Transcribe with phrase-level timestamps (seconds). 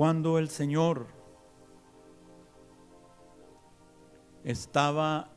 [0.00, 1.08] Cuando el Señor
[4.44, 5.28] estaba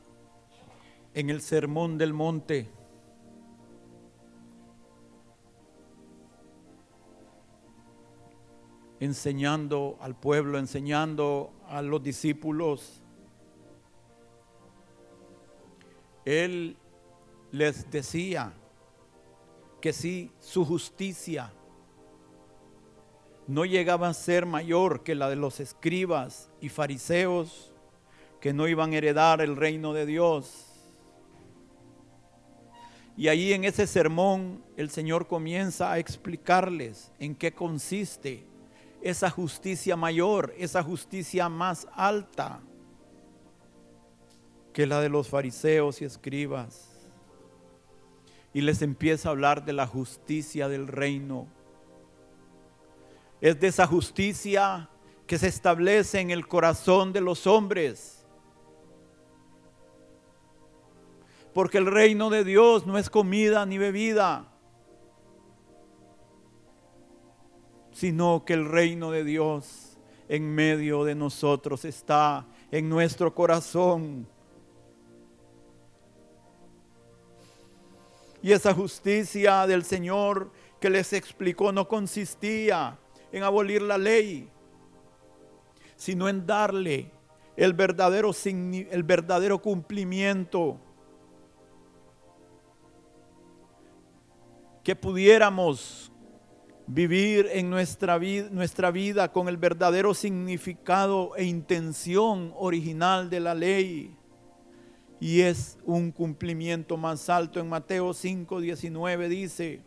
[1.12, 2.70] en el sermón del monte,
[9.00, 13.02] enseñando al pueblo, enseñando a los discípulos,
[16.24, 16.78] Él
[17.52, 18.54] les decía
[19.82, 21.52] que si su justicia
[23.46, 27.72] no llegaba a ser mayor que la de los escribas y fariseos
[28.40, 30.66] que no iban a heredar el reino de Dios.
[33.16, 38.44] Y ahí en ese sermón el Señor comienza a explicarles en qué consiste
[39.02, 42.60] esa justicia mayor, esa justicia más alta
[44.72, 46.90] que la de los fariseos y escribas.
[48.52, 51.48] Y les empieza a hablar de la justicia del reino
[53.44, 54.88] es de esa justicia
[55.26, 58.24] que se establece en el corazón de los hombres.
[61.52, 64.50] Porque el reino de Dios no es comida ni bebida,
[67.92, 74.26] sino que el reino de Dios en medio de nosotros está en nuestro corazón.
[78.40, 80.50] Y esa justicia del Señor
[80.80, 83.00] que les explicó no consistía
[83.34, 84.48] en abolir la ley,
[85.96, 87.10] sino en darle
[87.56, 90.78] el verdadero, el verdadero cumplimiento.
[94.84, 96.12] Que pudiéramos
[96.86, 103.54] vivir en nuestra, vida, nuestra vida con el verdadero significado e intención original de la
[103.56, 104.16] ley.
[105.18, 107.58] Y es un cumplimiento más alto.
[107.58, 109.80] En Mateo 5, 19 dice,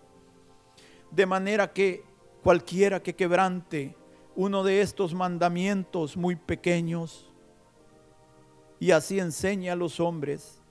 [1.11, 2.03] de manera que
[2.47, 3.93] Cualquiera que quebrante
[4.33, 7.29] uno de estos mandamientos muy pequeños
[8.79, 10.61] y así enseña a los hombres,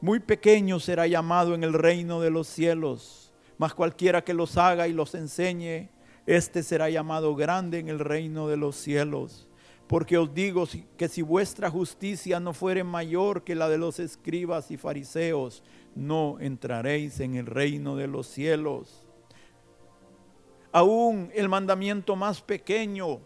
[0.00, 4.86] muy pequeño será llamado en el reino de los cielos, mas cualquiera que los haga
[4.86, 5.88] y los enseñe,
[6.24, 9.48] este será llamado grande en el reino de los cielos.
[9.88, 14.70] Porque os digo que si vuestra justicia no fuere mayor que la de los escribas
[14.70, 15.64] y fariseos,
[15.96, 19.01] no entraréis en el reino de los cielos.
[20.72, 23.20] Aún el mandamiento más pequeño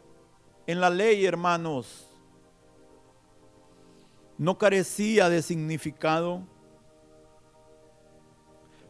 [0.66, 2.10] en la ley, hermanos,
[4.36, 6.42] no carecía de significado,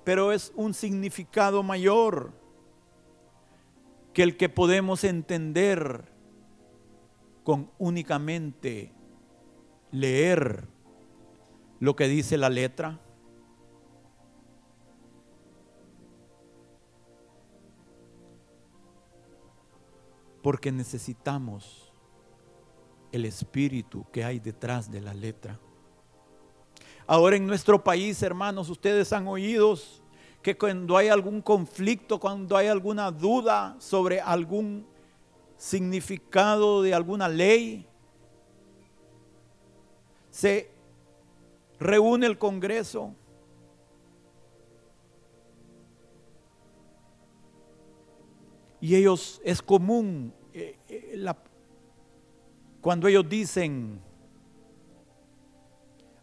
[0.05, 2.33] pero es un significado mayor
[4.15, 6.05] que el que podemos entender
[7.45, 8.91] con únicamente
[9.91, 10.67] leer
[11.81, 12.99] lo que dice la letra.
[20.47, 21.93] Porque necesitamos
[23.11, 25.59] el espíritu que hay detrás de la letra.
[27.05, 29.77] Ahora en nuestro país, hermanos, ustedes han oído
[30.43, 34.87] que cuando hay algún conflicto, cuando hay alguna duda sobre algún
[35.57, 37.85] significado de alguna ley,
[40.31, 40.71] se
[41.81, 43.17] reúne el Congreso.
[48.87, 51.35] Y ellos, es común eh, eh,
[52.81, 53.99] cuando ellos dicen,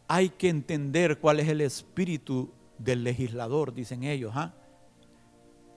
[0.07, 4.31] hay que entender cuál es el espíritu del legislador, dicen ellos.
[4.34, 4.53] ¿ah?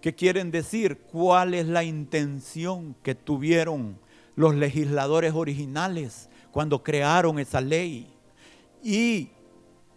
[0.01, 0.99] ¿Qué quieren decir?
[0.99, 3.99] ¿Cuál es la intención que tuvieron
[4.37, 8.15] los legisladores originales cuando crearon esa ley?
[8.81, 9.31] Y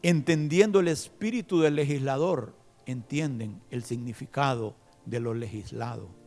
[0.02, 2.56] entendiendo el espíritu del legislador,
[2.88, 4.76] entienden el significado
[5.06, 6.18] de lo legislado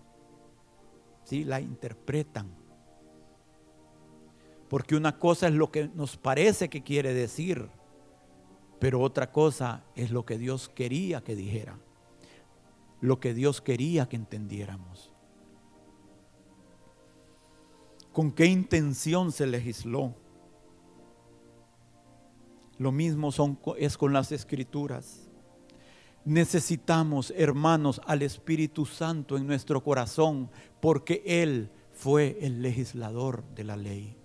[1.31, 2.55] la interpretan.
[4.69, 7.69] Porque una cosa es lo que nos parece que quiere decir,
[8.79, 11.79] pero otra cosa es lo que Dios quería que dijera,
[13.01, 15.13] lo que Dios quería que entendiéramos.
[18.13, 20.15] ¿Con qué intención se legisló?
[22.79, 25.29] Lo mismo son, es con las escrituras.
[26.25, 30.51] Necesitamos, hermanos, al Espíritu Santo en nuestro corazón,
[30.83, 34.17] porque Él fue el legislador de la ley.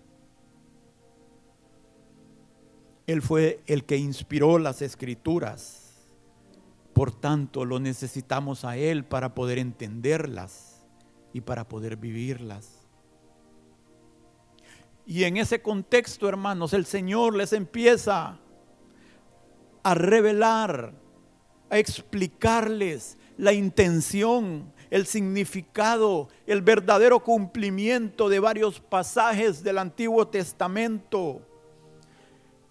[3.06, 6.08] Él fue el que inspiró las escrituras.
[6.94, 10.84] Por tanto, lo necesitamos a Él para poder entenderlas
[11.32, 12.88] y para poder vivirlas.
[15.06, 18.40] Y en ese contexto, hermanos, el Señor les empieza
[19.84, 20.96] a revelar
[21.70, 31.42] a explicarles la intención el significado, el verdadero cumplimiento de varios pasajes del Antiguo Testamento.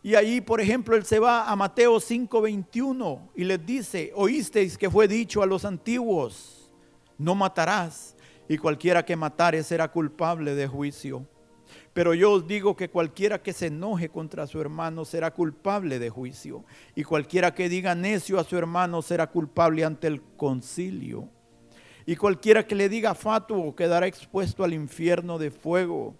[0.02, 4.88] Y ahí, por ejemplo, él se va a Mateo 5:21 y les dice, oísteis que
[4.88, 6.70] fue dicho a los antiguos,
[7.18, 8.14] no matarás,
[8.48, 11.26] y cualquiera que matare será culpable de juicio.
[11.92, 16.10] Pero yo os digo que cualquiera que se enoje contra su hermano será culpable de
[16.10, 16.64] juicio,
[16.94, 21.28] y cualquiera que diga necio a su hermano será culpable ante el concilio.
[22.06, 26.14] Y cualquiera que le diga fatuo quedará expuesto al infierno de fuego.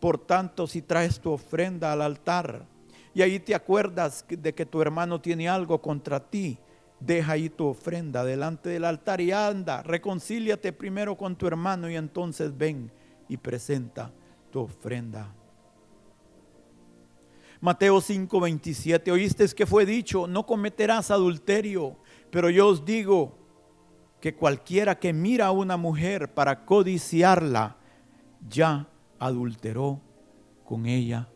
[0.00, 2.66] Por tanto, si traes tu ofrenda al altar,
[3.14, 6.58] y ahí te acuerdas de que tu hermano tiene algo contra ti,
[6.98, 11.96] deja ahí tu ofrenda delante del altar y anda, reconcíliate primero con tu hermano y
[11.96, 12.90] entonces ven
[13.28, 14.12] y presenta
[14.50, 15.32] tu ofrenda.
[17.60, 21.96] Mateo 5:27, oíste que fue dicho, no cometerás adulterio,
[22.30, 23.41] pero yo os digo
[24.22, 27.76] que cualquiera que mira a una mujer para codiciarla,
[28.48, 28.88] ya
[29.18, 30.00] adulteró
[30.64, 31.28] con ella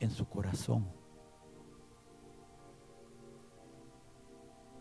[0.00, 0.88] en su corazón.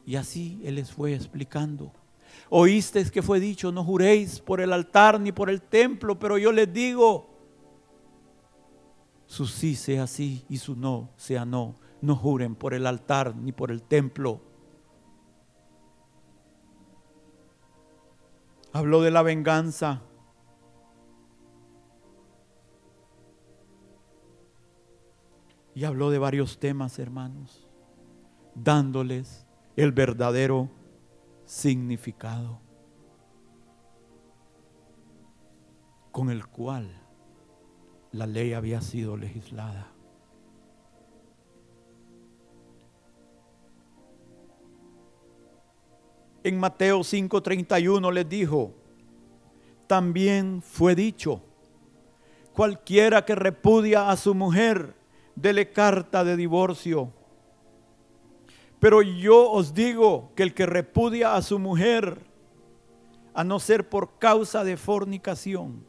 [0.08, 1.94] Y así Él les fue explicando.
[2.50, 6.52] Oísteis que fue dicho, no juréis por el altar ni por el templo, pero yo
[6.52, 7.30] les digo,
[9.28, 11.76] su sí sea sí y su no sea no.
[12.02, 14.42] No juren por el altar ni por el templo.
[18.76, 20.02] Habló de la venganza.
[25.74, 27.72] Y habló de varios temas, hermanos,
[28.54, 30.70] dándoles el verdadero
[31.46, 32.60] significado
[36.12, 37.02] con el cual
[38.12, 39.95] la ley había sido legislada.
[46.46, 48.72] En Mateo 5:31 les dijo,
[49.88, 51.42] también fue dicho,
[52.54, 54.96] cualquiera que repudia a su mujer,
[55.36, 57.12] dele carta de divorcio
[58.86, 62.20] pero yo os digo que el que repudia a su mujer,
[63.34, 65.84] a no ser por causa de fornicación,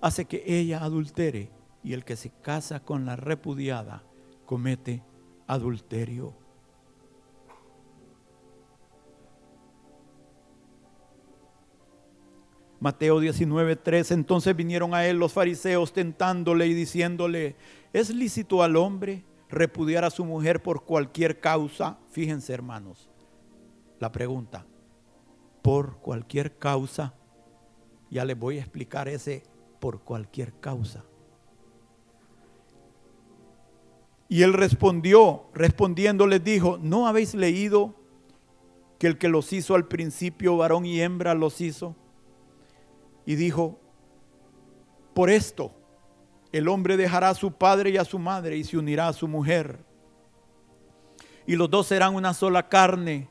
[0.00, 1.50] hace que ella adultere.
[1.84, 4.02] Y el que se casa con la repudiada
[4.46, 5.02] comete
[5.46, 6.32] adulterio.
[12.82, 17.54] Mateo 19:3 Entonces vinieron a él los fariseos tentándole y diciéndole,
[17.92, 23.08] ¿es lícito al hombre repudiar a su mujer por cualquier causa, fíjense hermanos,
[24.00, 24.66] la pregunta,
[25.62, 27.14] por cualquier causa,
[28.10, 29.44] ya les voy a explicar ese
[29.78, 31.04] por cualquier causa.
[34.28, 37.94] Y él respondió, respondiendo les dijo, ¿no habéis leído
[38.98, 41.94] que el que los hizo al principio, varón y hembra, los hizo?
[43.24, 43.78] Y dijo,
[45.14, 45.72] por esto
[46.52, 49.26] el hombre dejará a su padre y a su madre y se unirá a su
[49.26, 49.78] mujer.
[51.46, 53.28] Y los dos serán una sola carne.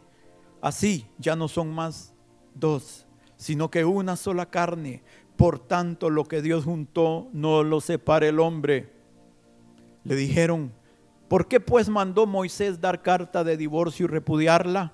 [0.61, 2.13] Así ya no son más
[2.53, 3.05] dos,
[3.37, 5.03] sino que una sola carne.
[5.37, 8.91] Por tanto, lo que Dios juntó no lo separe el hombre.
[10.03, 10.71] Le dijeron,
[11.27, 14.93] ¿por qué pues mandó Moisés dar carta de divorcio y repudiarla?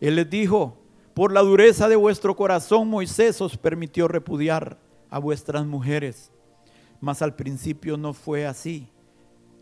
[0.00, 0.77] Él les dijo,
[1.18, 4.78] por la dureza de vuestro corazón Moisés os permitió repudiar
[5.10, 6.30] a vuestras mujeres
[7.00, 8.88] mas al principio no fue así.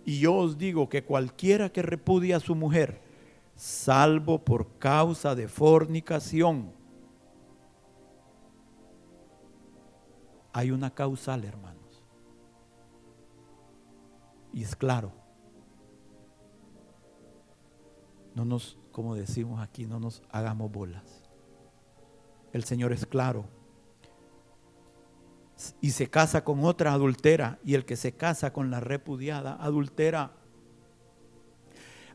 [0.05, 3.01] Y yo os digo que cualquiera que repudia a su mujer,
[3.55, 6.73] salvo por causa de fornicación,
[10.53, 12.05] hay una causal, hermanos.
[14.53, 15.13] Y es claro.
[18.35, 21.26] No nos, como decimos aquí, no nos hagamos bolas.
[22.53, 23.47] El Señor es claro
[25.81, 30.33] y se casa con otra adultera y el que se casa con la repudiada adultera.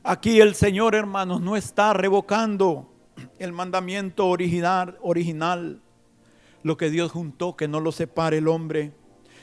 [0.04, 2.92] Aquí el Señor, hermanos, no está revocando
[3.40, 5.82] el mandamiento original, original,
[6.64, 8.94] lo que Dios juntó, que no lo separe el hombre,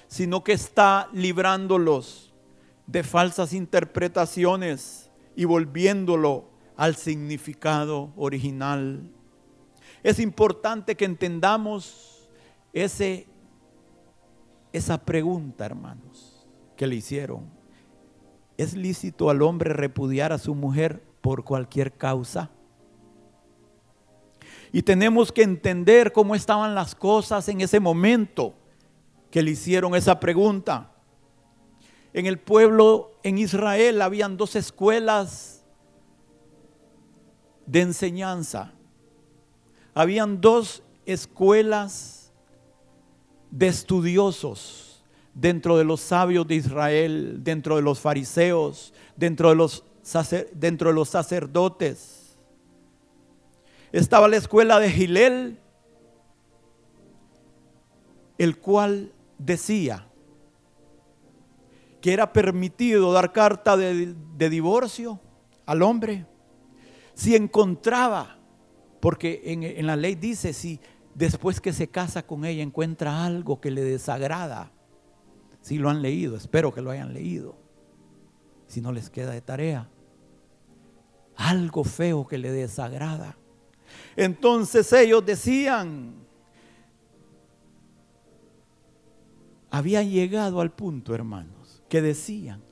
[0.06, 2.34] sino que está librándolos
[2.86, 9.10] de falsas interpretaciones y volviéndolo al significado original.
[10.02, 12.28] Es importante que entendamos
[12.72, 13.26] ese
[14.72, 17.50] esa pregunta, hermanos, que le hicieron.
[18.56, 22.50] ¿Es lícito al hombre repudiar a su mujer por cualquier causa?
[24.72, 28.54] Y tenemos que entender cómo estaban las cosas en ese momento
[29.30, 30.92] que le hicieron esa pregunta.
[32.12, 35.64] En el pueblo, en Israel, habían dos escuelas
[37.66, 38.74] de enseñanza.
[39.98, 42.32] Habían dos escuelas
[43.50, 45.02] de estudiosos
[45.34, 49.82] dentro de los sabios de Israel, dentro de los fariseos, dentro de los,
[50.52, 52.38] dentro de los sacerdotes.
[53.90, 55.58] Estaba la escuela de Gilel,
[58.38, 60.06] el cual decía
[62.00, 64.14] que era permitido dar carta de,
[64.48, 65.18] divorcio
[65.66, 66.24] al hombre
[67.14, 68.37] si encontraba,
[69.00, 70.80] porque en, la ley dice, si
[71.14, 74.72] después que se casa con ella encuentra algo que le desagrada,
[75.60, 77.56] si lo han leído, espero que lo hayan leído,
[78.66, 79.88] si no les queda de tarea,
[81.36, 83.36] algo feo que le desagrada.
[84.16, 86.14] Entonces ellos decían,
[89.70, 92.62] habían llegado al punto, hermanos, que decían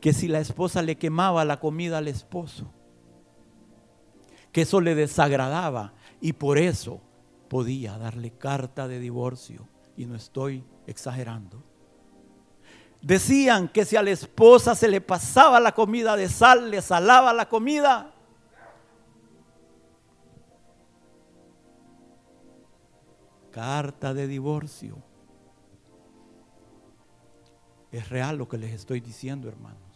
[0.00, 2.73] que si la esposa le quemaba la comida al esposo,
[4.54, 7.00] que eso le desagradaba y por eso
[7.48, 9.68] podía darle carta de divorcio.
[9.96, 11.60] Y no estoy exagerando.
[13.02, 17.32] Decían que si a la esposa se le pasaba la comida de sal, le salaba
[17.32, 18.14] la comida,
[23.50, 25.02] carta de divorcio.
[27.90, 29.93] Es real lo que les estoy diciendo, hermanos.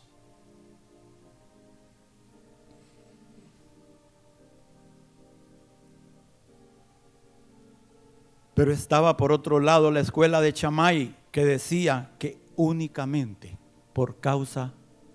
[8.58, 13.56] Pero estaba por otro lado la escuela de Chamay que decía que únicamente
[13.92, 14.74] por causa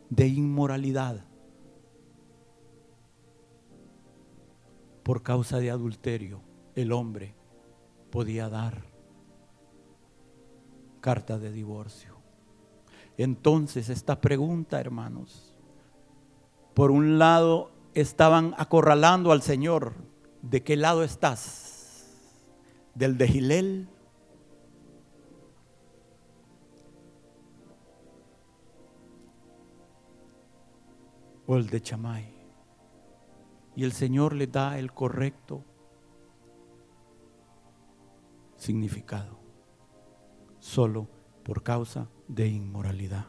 [0.09, 1.25] de inmoralidad,
[5.03, 6.39] por causa de adulterio,
[6.73, 7.35] el hombre
[8.11, 8.85] podía dar
[11.01, 12.15] carta de divorcio.
[13.17, 15.53] Entonces, esta pregunta, hermanos,
[16.73, 19.95] por un lado estaban acorralando al Señor,
[20.41, 21.62] ¿de qué lado estás?
[22.95, 23.89] ¿Del de Gilel?
[31.47, 32.33] ¿O el de Chamay?
[33.75, 35.65] Y el Señor le da el correcto
[38.55, 39.39] significado,
[40.59, 41.09] solo
[41.43, 43.25] por causa de inmoralidad.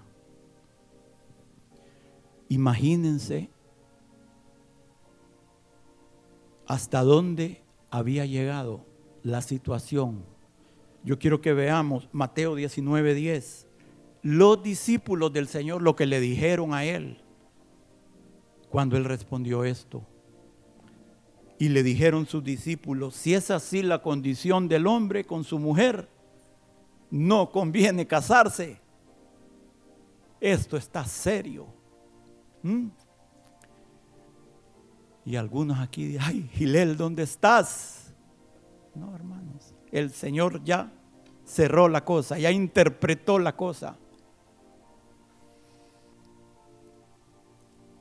[2.49, 3.51] Imagínense
[6.67, 8.94] hasta dónde había llegado
[9.25, 10.23] la situación.
[11.03, 13.67] Yo quiero que veamos Mateo 19:10.
[14.23, 17.21] Los discípulos del Señor lo que le dijeron a él
[18.71, 20.07] cuando él respondió esto.
[21.59, 26.09] Y le dijeron sus discípulos, si es así la condición del hombre con su mujer,
[27.11, 28.81] no conviene casarse.
[30.41, 31.67] Esto está serio.
[32.63, 32.89] ¿Mm?
[35.27, 38.04] Y algunos aquí ay, Gilel, ¿dónde estás?
[38.95, 40.93] No, hermanos, el Señor ya
[41.45, 43.97] cerró la cosa, ya interpretó la cosa.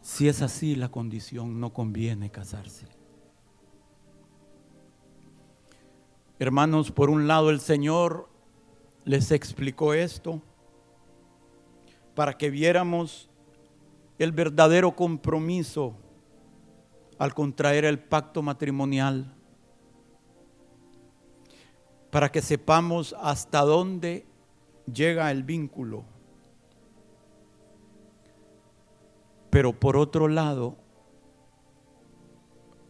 [0.01, 2.87] Si es así la condición, no conviene casarse.
[6.39, 8.29] Hermanos, por un lado el Señor
[9.05, 10.41] les explicó esto
[12.15, 13.29] para que viéramos
[14.19, 15.95] el verdadero compromiso
[17.17, 19.33] al contraer el pacto matrimonial,
[22.13, 24.27] para que sepamos hasta dónde
[24.85, 26.05] llega el vínculo.
[29.49, 30.77] Pero por otro lado,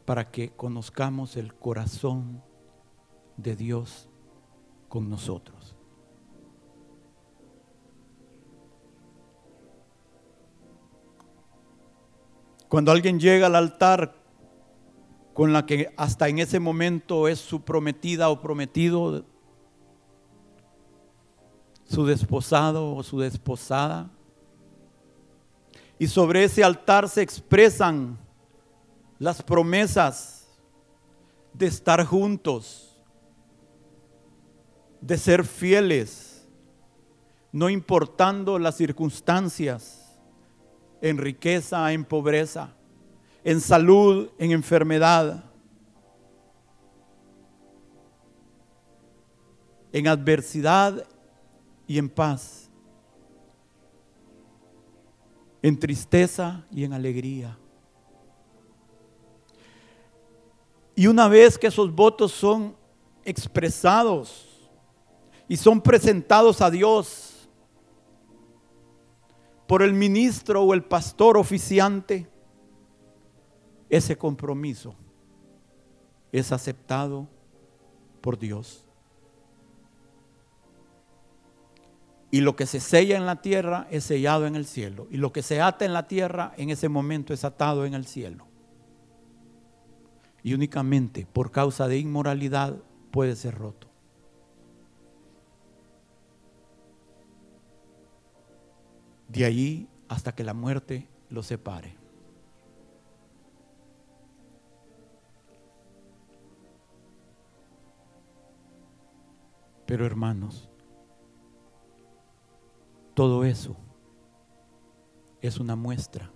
[0.03, 2.43] para que conozcamos el corazón
[3.37, 4.09] de Dios
[4.89, 5.77] con nosotros.
[12.67, 14.21] Cuando alguien llega al altar
[15.33, 19.25] con la que hasta en ese momento es su prometida o prometido,
[21.85, 24.09] su desposado o su desposada,
[25.97, 28.17] y sobre ese altar se expresan
[29.19, 30.47] las promesas
[31.53, 33.01] de estar juntos,
[35.01, 36.47] de ser fieles,
[37.51, 39.99] no importando las circunstancias,
[41.01, 42.75] en riqueza, en pobreza,
[43.43, 45.43] en salud, en enfermedad,
[49.91, 51.05] en adversidad
[51.85, 52.69] y en paz,
[55.61, 57.57] en tristeza y en alegría.
[60.95, 62.75] Y una vez que esos votos son
[63.25, 64.53] expresados,
[65.47, 67.49] y son presentados a Dios
[69.67, 72.27] por el ministro o el pastor oficiante,
[73.95, 74.95] ese compromiso
[76.31, 77.27] es aceptado
[78.21, 78.87] por Dios.
[82.31, 85.05] Y lo que se sella en la tierra es sellado en el cielo.
[85.11, 88.07] Y lo que se ata en la tierra en ese momento es atado en el
[88.07, 88.47] cielo.
[90.41, 92.75] Y únicamente por causa de inmoralidad
[93.11, 93.87] puede ser roto.
[99.27, 102.02] De allí hasta que la muerte lo separe.
[109.85, 110.69] Pero hermanos,
[113.13, 113.75] todo eso
[115.41, 116.31] es una muestra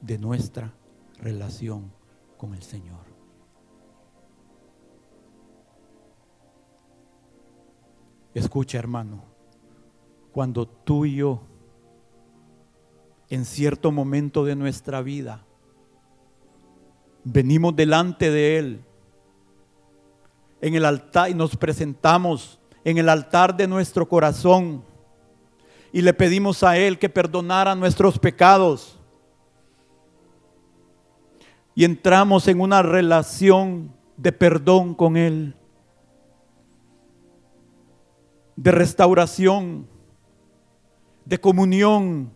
[0.00, 0.74] de nuestra
[1.18, 1.92] relación
[2.36, 3.06] con el Señor.
[8.34, 9.24] Escucha hermano,
[10.32, 11.42] cuando tú y yo
[13.28, 15.44] en cierto momento de nuestra vida
[17.24, 18.84] venimos delante de Él
[20.60, 24.82] en el altar y nos presentamos en el altar de nuestro corazón
[25.92, 28.98] y le pedimos a Él que perdonara nuestros pecados.
[31.74, 35.54] Y entramos en una relación de perdón con Él,
[38.56, 39.86] de restauración,
[41.24, 42.32] de comunión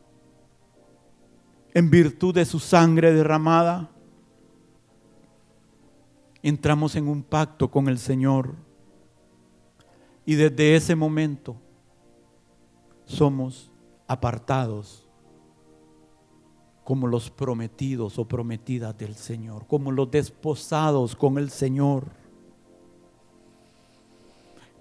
[1.74, 3.90] en virtud de su sangre derramada
[6.42, 8.54] entramos en un pacto con el Señor.
[10.24, 11.56] Y desde ese momento
[13.04, 13.70] somos
[14.06, 15.08] apartados
[16.84, 22.21] como los prometidos o prometidas del Señor, como los desposados con el Señor.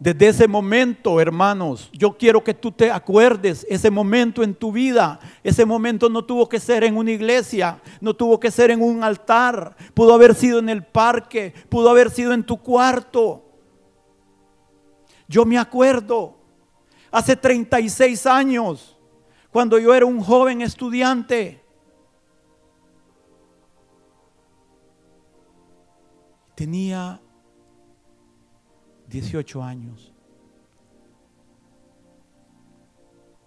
[0.02, 5.20] Desde ese momento, hermanos, yo quiero que tú te acuerdes ese momento en tu vida.
[5.44, 9.04] Ese momento no tuvo que ser en una iglesia, no tuvo que ser en un
[9.04, 13.46] altar, pudo haber sido en el parque, pudo haber sido en tu cuarto.
[15.28, 16.36] Yo me acuerdo,
[17.12, 18.98] hace 36 años,
[19.52, 21.64] cuando yo era un joven estudiante,
[26.56, 27.22] tenía
[29.12, 30.14] 18 años.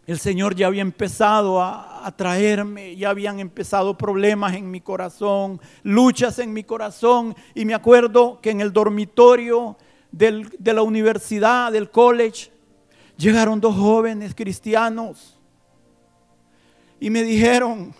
[0.07, 6.38] El Señor ya había empezado a, traerme, ya habían empezado problemas en mi corazón, luchas
[6.38, 7.35] en mi corazón.
[7.55, 9.79] Y me acuerdo que en el dormitorio
[10.12, 12.53] de la universidad, del college,
[13.16, 15.38] llegaron dos jóvenes cristianos
[17.00, 17.94] y me dijeron,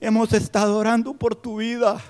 [0.00, 2.00] hemos estado orando por tu vida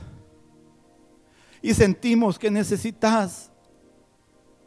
[1.61, 3.50] y sentimos que necesitas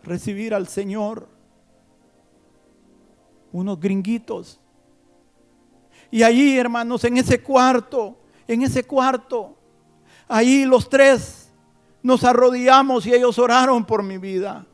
[0.03, 1.27] recibir al Señor.
[3.51, 4.59] Unos gringuitos.
[6.11, 9.57] Y allí, hermanos, en ese cuarto, en ese cuarto,
[10.27, 11.51] ahí los tres
[12.03, 14.67] nos arrodillamos y ellos oraron por mi vida.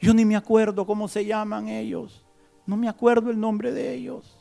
[0.00, 2.24] Yo ni me acuerdo cómo se llaman ellos.
[2.66, 4.36] No me acuerdo el nombre de ellos.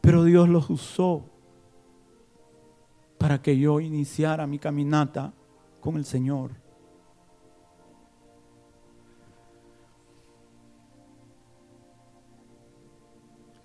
[0.00, 1.24] Pero Dios los usó
[3.18, 5.32] para que yo iniciara mi caminata
[5.80, 6.59] con el Señor.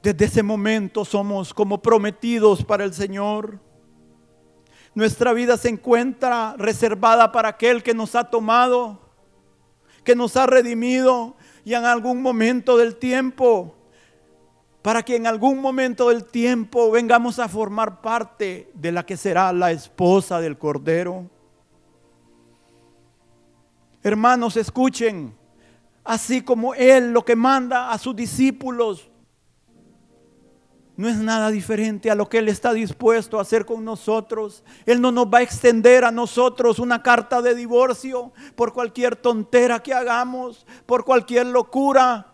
[0.05, 3.59] Desde ese momento somos como prometidos para el Señor.
[4.93, 9.01] Nuestra vida se encuentra reservada para aquel que nos ha tomado,
[10.03, 13.73] que nos ha redimido y en algún momento del tiempo,
[14.83, 19.51] para que en algún momento del tiempo vengamos a formar parte de la que será
[19.53, 21.27] la esposa del Cordero.
[24.03, 25.35] Hermanos, escuchen,
[26.03, 29.09] así como Él lo que manda a sus discípulos
[30.97, 34.63] no es nada diferente a lo que Él está dispuesto a hacer con nosotros.
[34.85, 39.83] Él no nos va a extender a nosotros una carta de divorcio por cualquier tontera
[39.83, 42.33] que hagamos, por cualquier locura,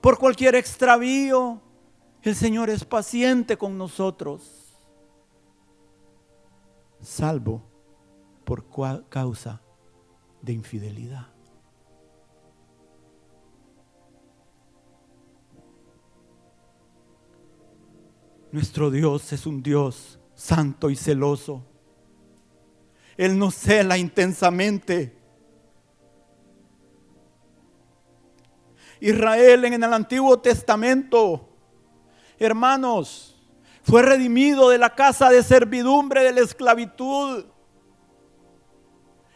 [0.00, 1.60] por cualquier extravío.
[2.22, 4.42] El Señor es paciente con nosotros,
[7.00, 7.62] salvo
[8.44, 8.64] por
[9.08, 9.60] causa
[10.42, 11.33] de infidelidad.
[18.54, 21.66] Nuestro Dios es un Dios santo y celoso.
[23.16, 25.20] Él nos cela intensamente.
[29.00, 31.48] Israel en el Antiguo Testamento,
[32.38, 33.44] hermanos,
[33.82, 37.46] fue redimido de la casa de servidumbre de la esclavitud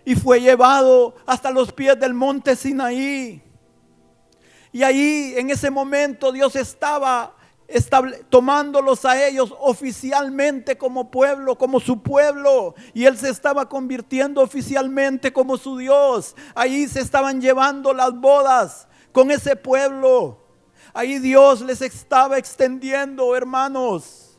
[0.04, 3.42] y fue llevado hasta los pies del monte Sinaí.
[4.70, 7.34] Y ahí en ese momento Dios estaba
[8.30, 12.74] tomándolos a ellos oficialmente como pueblo, como su pueblo.
[12.94, 16.34] Y él se estaba convirtiendo oficialmente como su Dios.
[16.54, 20.38] Ahí se estaban llevando las bodas con ese pueblo.
[20.94, 24.38] Ahí Dios les estaba extendiendo, hermanos,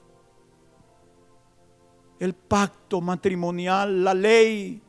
[2.20, 4.82] el pacto matrimonial, la ley.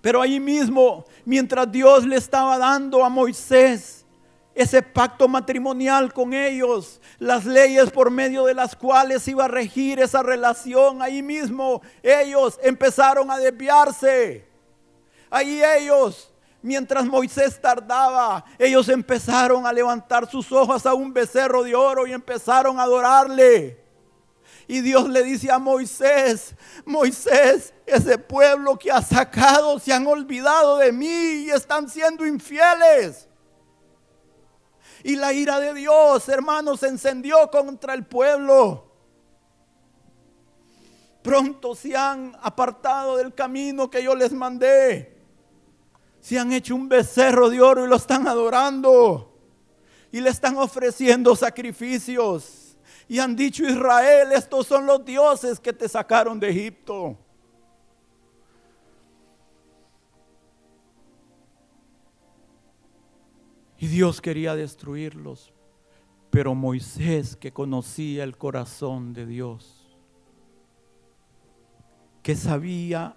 [0.00, 4.01] Pero ahí mismo, mientras Dios le estaba dando a Moisés
[4.54, 10.00] ese pacto matrimonial con ellos, las leyes por medio de las cuales iba a regir
[10.00, 14.46] esa relación, ahí mismo ellos empezaron a desviarse.
[15.30, 21.74] Ahí ellos Mientras Moisés tardaba, ellos empezaron a levantar sus ojos a un becerro de
[21.74, 23.82] oro y empezaron a adorarle.
[24.68, 30.78] Y Dios le dice a Moisés, Moisés, ese pueblo que ha sacado se han olvidado
[30.78, 33.28] de mí y están siendo infieles.
[35.04, 38.92] Y la ira de Dios, hermanos, se encendió contra el pueblo.
[41.22, 45.22] Pronto se han apartado del camino que yo les mandé.
[46.20, 49.28] Se han hecho un becerro de oro y lo están adorando.
[50.10, 52.76] Y le están ofreciendo sacrificios.
[53.08, 57.16] Y han dicho, Israel, estos son los dioses que te sacaron de Egipto.
[63.82, 65.52] Y Dios quería destruirlos.
[66.30, 69.98] Pero Moisés, que conocía el corazón de Dios,
[72.22, 73.16] que sabía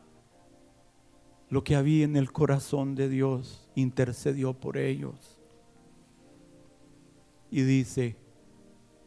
[1.50, 5.38] lo que había en el corazón de Dios, intercedió por ellos.
[7.52, 8.18] Y dice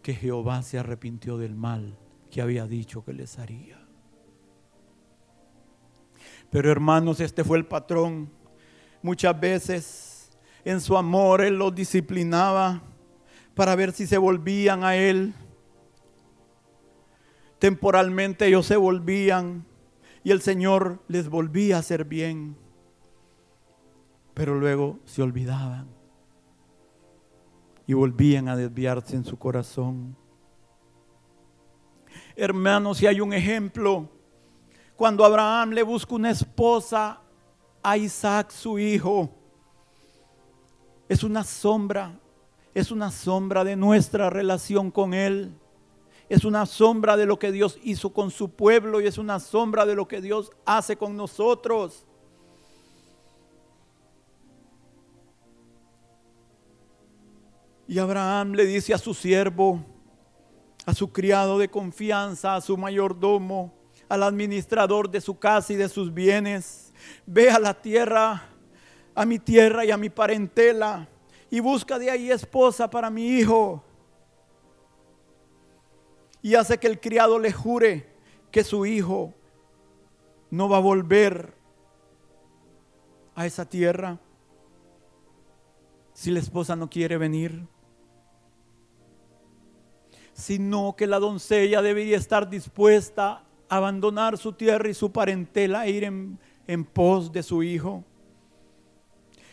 [0.01, 1.99] que Jehová se arrepintió del mal
[2.31, 3.85] que había dicho que les haría.
[6.53, 8.31] Pero hermanos, este fue el patrón.
[9.03, 10.08] Muchas veces
[10.65, 12.83] en su amor Él los disciplinaba
[13.55, 15.35] para ver si se volvían a Él.
[17.59, 19.67] Temporalmente ellos se volvían,
[20.23, 22.57] y el Señor les volvía a hacer bien,
[24.35, 25.89] pero luego se olvidaban
[27.87, 30.15] y volvían a desviarse en su corazón.
[32.37, 34.09] Hermanos, si hay un ejemplo,
[34.95, 37.21] cuando Abraham le busca una esposa
[37.83, 39.38] a Isaac, su hijo,
[41.09, 42.19] es una sombra,
[42.75, 45.55] es una sombra de nuestra relación con él
[46.29, 49.87] es una sombra de lo que Dios hizo con su pueblo y es una sombra
[49.87, 52.05] de lo que Dios hace con nosotros.
[57.87, 59.83] Y Abraham le dice a su siervo,
[60.85, 63.73] a su criado de confianza, a su mayordomo,
[64.11, 66.93] al administrador de su casa y de sus bienes,
[67.25, 68.51] ve a la tierra,
[69.19, 71.09] a mi tierra y a mi parentela,
[71.51, 73.83] y busca de ahí esposa para mi hijo
[76.43, 78.07] y hace que el criado le jure
[78.51, 79.35] que su hijo
[80.51, 81.53] no va a volver
[83.35, 84.19] a esa tierra
[86.13, 87.67] si la esposa no quiere venir,
[90.33, 95.91] sino que la doncella debería estar dispuesta a abandonar su tierra y su parentela e
[95.91, 98.05] ir en, en pos de su hijo.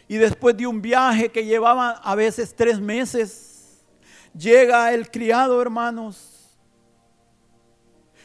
[0.07, 3.83] Y después de un viaje que llevaba a veces tres meses,
[4.37, 6.35] llega el criado, hermanos,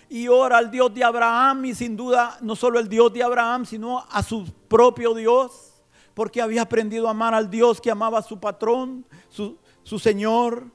[0.08, 3.64] y ora al Dios de Abraham y sin duda no solo el Dios de Abraham,
[3.64, 5.82] sino a su propio Dios,
[6.14, 10.66] porque había aprendido a amar al Dios que amaba a su patrón, su, su Señor.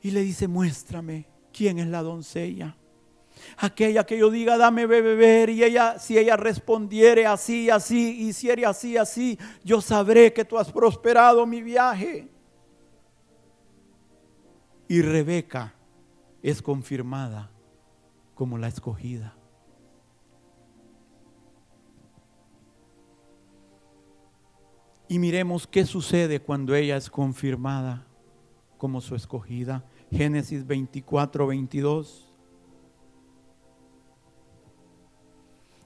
[0.00, 2.76] Y le dice, muéstrame quién es la doncella.
[3.56, 8.96] Aquella que yo diga, dame beber, y ella, si ella respondiere así, así, hiciere así,
[8.96, 12.28] así, yo sabré que tú has prosperado mi viaje.
[14.88, 15.74] Y Rebeca
[16.42, 17.50] es confirmada
[18.34, 19.34] como la escogida.
[25.08, 28.06] Y miremos qué sucede cuando ella es confirmada
[28.76, 29.84] como su escogida.
[30.10, 32.27] Génesis 24, 22.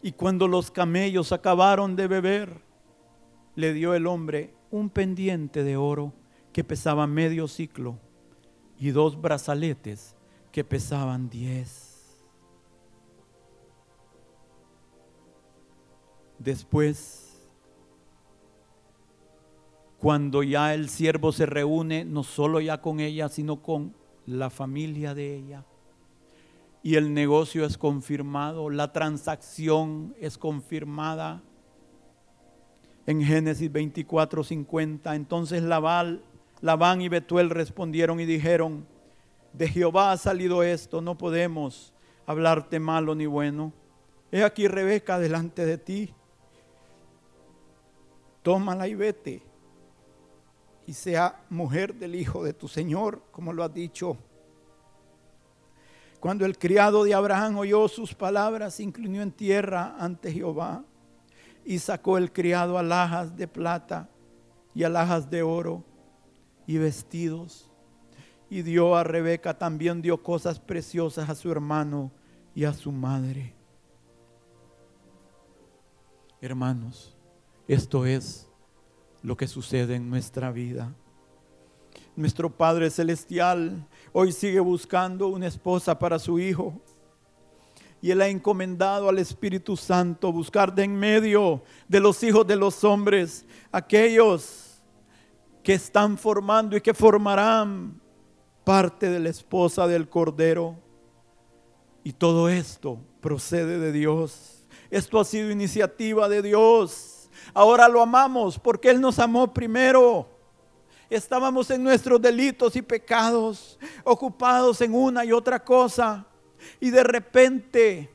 [0.02, 2.60] Y cuando los camellos acabaron de beber,
[3.54, 6.12] le dio el hombre un pendiente de oro
[6.52, 7.98] que pesaba medio ciclo
[8.78, 10.16] y dos brazaletes
[10.50, 11.92] que pesaban diez.
[16.38, 17.48] Después,
[19.98, 23.94] cuando ya el siervo se reúne, no solo ya con ella, sino con
[24.26, 25.64] la familia de ella,
[26.82, 31.42] y el negocio es confirmado, la transacción es confirmada,
[33.04, 35.16] En Génesis 24, 50.
[35.16, 36.22] Entonces Labal,
[36.60, 38.86] Labán y Betuel respondieron y dijeron,
[39.52, 41.92] de Jehová ha salido esto, no podemos
[42.26, 43.72] hablarte malo ni bueno.
[44.30, 46.14] He aquí Rebeca delante de ti.
[48.42, 49.42] Tómala y vete
[50.86, 54.16] y sea mujer del hijo de tu Señor, como lo has dicho.
[56.22, 60.84] Cuando el criado de Abraham oyó sus palabras, se inclinó en tierra ante Jehová
[61.64, 64.08] y sacó el criado alhajas de plata
[64.72, 65.82] y alhajas de oro
[66.64, 67.68] y vestidos.
[68.48, 72.12] Y dio a Rebeca, también dio cosas preciosas a su hermano
[72.54, 73.56] y a su madre.
[76.40, 77.16] Hermanos,
[77.66, 78.48] esto es
[79.24, 80.94] lo que sucede en nuestra vida.
[82.14, 86.78] Nuestro Padre Celestial hoy sigue buscando una esposa para su Hijo.
[88.02, 92.56] Y Él ha encomendado al Espíritu Santo buscar de en medio de los hijos de
[92.56, 94.82] los hombres aquellos
[95.62, 97.98] que están formando y que formarán
[98.62, 100.76] parte de la esposa del Cordero.
[102.04, 104.66] Y todo esto procede de Dios.
[104.90, 107.30] Esto ha sido iniciativa de Dios.
[107.54, 110.31] Ahora lo amamos porque Él nos amó primero.
[111.14, 116.24] Estábamos en nuestros delitos y pecados, ocupados en una y otra cosa.
[116.80, 118.10] Y de repente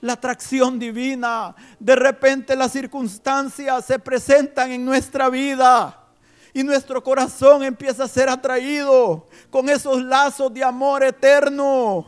[0.00, 5.98] la atracción divina, de repente las circunstancias se presentan en nuestra vida.
[6.54, 12.06] Y nuestro corazón empieza a ser atraído con esos lazos de amor eterno.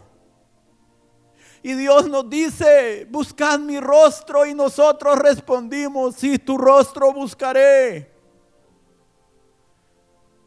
[1.61, 8.14] Y Dios nos dice, buscad mi rostro y nosotros respondimos, sí, tu rostro buscaré.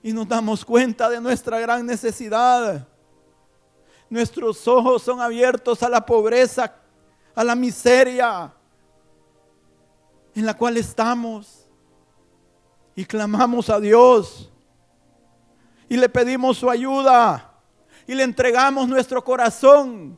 [0.07, 2.87] Y nos damos cuenta de nuestra gran necesidad.
[4.09, 6.73] Nuestros ojos son abiertos a la pobreza,
[7.35, 8.53] a la miseria
[10.33, 11.67] en la cual estamos.
[12.95, 14.49] Y clamamos a Dios.
[15.89, 17.59] Y le pedimos su ayuda.
[18.07, 20.17] Y le entregamos nuestro corazón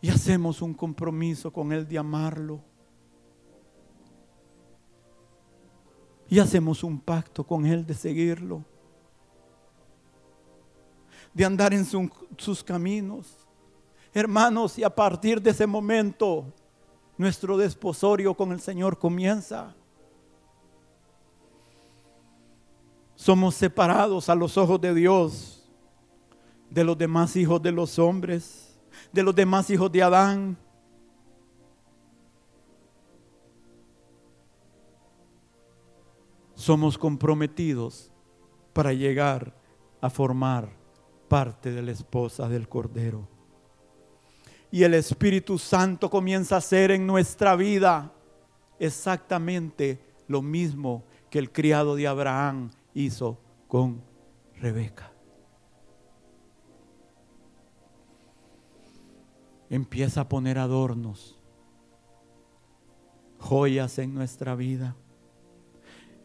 [0.00, 2.62] y hacemos un compromiso con Él de amarlo.
[6.28, 8.64] Y hacemos un pacto con Él de seguirlo,
[11.32, 11.86] de andar en
[12.36, 13.46] sus caminos.
[14.12, 16.52] Hermanos, y a partir de ese momento,
[17.16, 19.74] nuestro desposorio con el Señor comienza.
[23.14, 25.68] Somos separados a los ojos de Dios
[26.70, 28.68] de los demás hijos de los hombres
[29.12, 30.56] de los demás hijos de Adán.
[36.58, 38.10] Somos comprometidos
[38.72, 39.54] para llegar
[40.00, 40.68] a formar
[41.28, 43.28] parte de la esposa del Cordero.
[44.70, 48.12] Y el Espíritu Santo comienza a hacer en nuestra vida
[48.80, 54.02] exactamente lo mismo que el criado de Abraham hizo con
[54.56, 55.12] Rebeca.
[59.70, 61.38] empieza a poner adornos,
[63.38, 64.96] joyas en nuestra vida.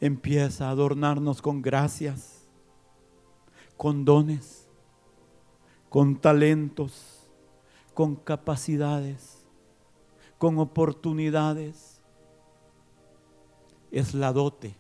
[0.04, 2.46] Empieza a adornarnos con gracias,
[3.78, 4.68] con dones,
[5.88, 7.30] con talentos,
[7.94, 9.46] con capacidades,
[10.38, 12.02] con oportunidades.
[13.92, 14.76] Es la dote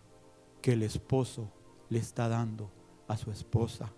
[0.61, 1.49] que el esposo
[1.87, 2.69] le está dando
[3.07, 3.93] a su esposa.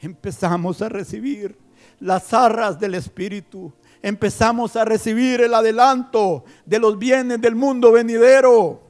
[0.00, 1.56] empezamos a recibir
[1.98, 3.72] las arras del Espíritu.
[4.02, 8.82] Empezamos a recibir el adelanto de los bienes del mundo venidero.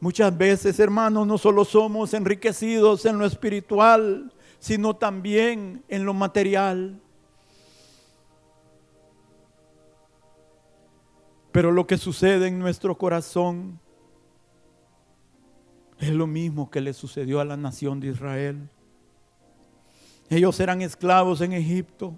[0.00, 6.98] Muchas veces, hermanos, no solo somos enriquecidos en lo espiritual, sino también en lo material.
[11.52, 13.78] Pero lo que sucede en nuestro corazón
[15.98, 18.70] es lo mismo que le sucedió a la nación de Israel.
[20.30, 22.16] Ellos eran esclavos en Egipto.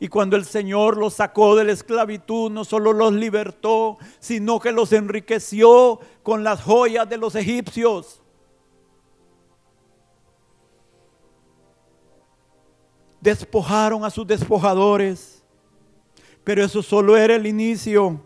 [0.00, 4.70] Y cuando el Señor los sacó de la esclavitud, no solo los libertó, sino que
[4.70, 8.22] los enriqueció con las joyas de los egipcios.
[13.20, 15.42] Despojaron a sus despojadores,
[16.44, 18.20] pero eso solo era el inicio.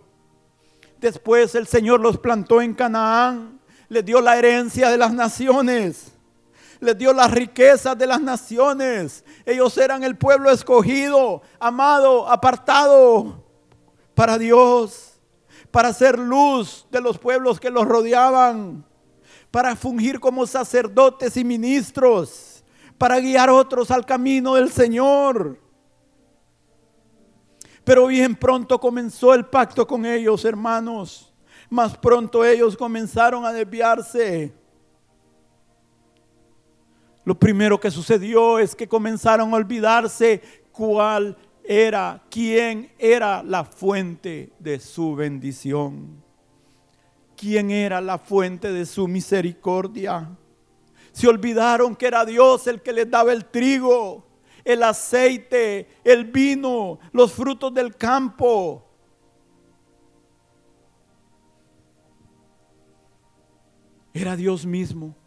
[1.00, 3.58] Después el Señor los plantó en Canaán,
[3.88, 6.11] les dio la herencia de las naciones
[6.82, 9.24] les dio las riquezas de las naciones.
[9.46, 13.44] Ellos eran el pueblo escogido, amado, apartado
[14.14, 15.20] para Dios,
[15.70, 18.84] para ser luz de los pueblos que los rodeaban,
[19.52, 22.64] para fungir como sacerdotes y ministros,
[22.98, 25.60] para guiar otros al camino del Señor.
[27.84, 31.32] Pero bien pronto comenzó el pacto con ellos, hermanos.
[31.70, 34.52] Más pronto ellos comenzaron a desviarse.
[37.24, 44.52] Lo primero que sucedió es que comenzaron a olvidarse cuál era, quién era la fuente
[44.58, 46.22] de su bendición.
[47.36, 50.36] Quién era la fuente de su misericordia.
[51.12, 54.26] Se olvidaron que era Dios el que les daba el trigo,
[54.64, 58.84] el aceite, el vino, los frutos del campo.
[64.14, 65.21] Era Dios mismo.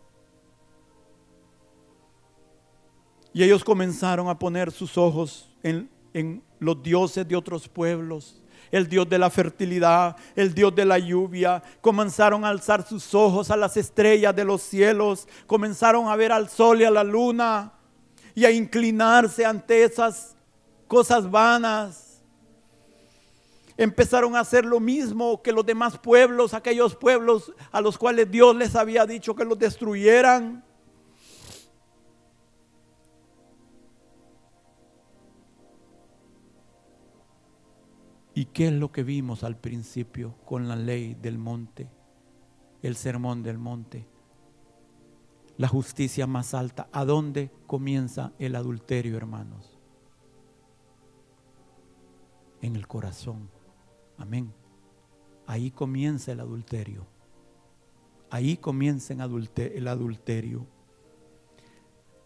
[3.35, 8.87] Y ellos comenzaron a poner sus ojos en, en los dioses de otros pueblos el
[8.87, 11.61] Dios de la fertilidad, el Dios de la lluvia.
[11.81, 16.49] Comenzaron a alzar sus ojos a las estrellas de los cielos, comenzaron a ver al
[16.49, 17.71] sol y a la luna
[18.33, 20.35] y a inclinarse ante esas
[20.87, 22.21] cosas vanas.
[23.77, 28.55] Empezaron a hacer lo mismo que los demás pueblos, aquellos pueblos a los cuales Dios
[28.55, 30.64] les había dicho que los destruyeran.
[38.37, 41.89] ¿Y qué es lo que vimos al principio con la ley del monte,
[42.81, 44.05] el sermón del monte?
[45.57, 46.89] La justicia más alta.
[46.91, 49.79] ¿A dónde comienza el adulterio, hermanos?
[52.61, 53.49] En el corazón.
[54.17, 54.53] Amén.
[55.47, 57.07] Ahí comienza el adulterio.
[58.29, 60.67] Ahí comienza el adulterio.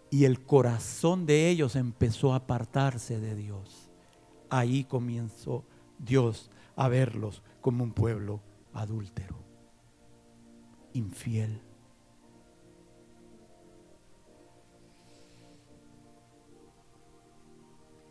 [0.10, 3.92] Y el corazón de ellos empezó a apartarse de Dios.
[4.50, 5.66] Ahí comenzó
[6.00, 8.42] Dios a verlos como un pueblo
[8.74, 9.38] adúltero,
[10.94, 11.62] infiel.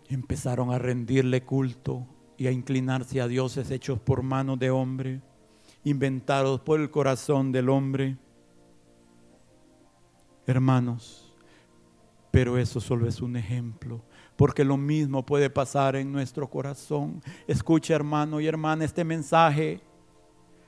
[0.09, 5.21] Empezaron a rendirle culto y a inclinarse a dioses hechos por manos de hombre,
[5.85, 8.17] inventados por el corazón del hombre.
[10.47, 11.35] Hermanos,
[12.31, 14.03] pero eso solo es un ejemplo
[14.39, 17.21] porque lo mismo puede pasar en nuestro corazón.
[17.49, 19.81] Escucha hermano y hermana, este mensaje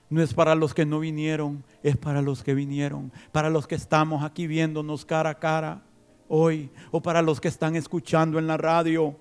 [0.09, 3.77] no es para los que no vinieron, es para los que vinieron, para los que
[3.77, 5.85] estamos aquí viéndonos cara a cara
[6.27, 9.15] hoy, o para los que están escuchando en la radio.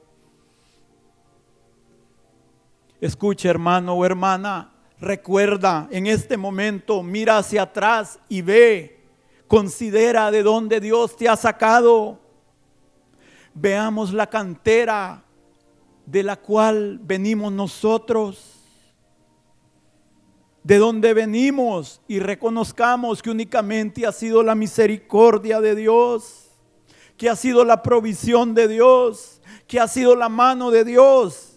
[3.00, 9.00] Escucha hermano o hermana, recuerda en este momento, mira hacia atrás y ve,
[9.48, 12.29] considera de dónde Dios te ha sacado
[13.60, 15.24] veamos la cantera
[16.06, 18.56] de la cual venimos nosotros,
[20.64, 26.48] de donde venimos y reconozcamos que únicamente ha sido la misericordia de Dios,
[27.18, 31.54] que ha sido la provisión de Dios, que ha sido la mano de Dios.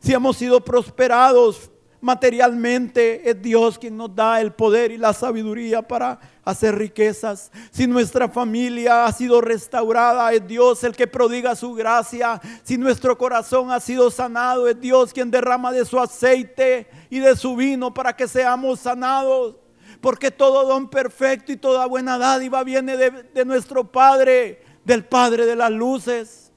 [0.00, 1.70] Si hemos sido prosperados
[2.00, 7.50] materialmente, es Dios quien nos da el poder y la sabiduría para hacer riquezas.
[7.70, 12.40] Si nuestra familia ha sido restaurada, es Dios el que prodiga su gracia.
[12.62, 17.36] Si nuestro corazón ha sido sanado, es Dios quien derrama de su aceite y de
[17.36, 19.56] su vino para que seamos sanados.
[20.00, 25.44] Porque todo don perfecto y toda buena dádiva viene de, de nuestro Padre, del Padre
[25.44, 26.49] de las luces.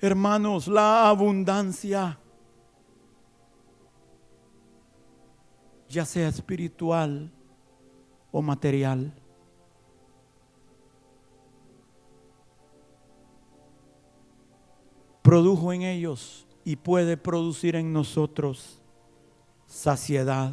[0.00, 2.18] Hermanos, la abundancia
[5.88, 7.30] ya sea espiritual
[8.30, 9.12] o material.
[15.22, 18.82] Produjo en ellos y puede producir en nosotros
[19.66, 20.52] saciedad.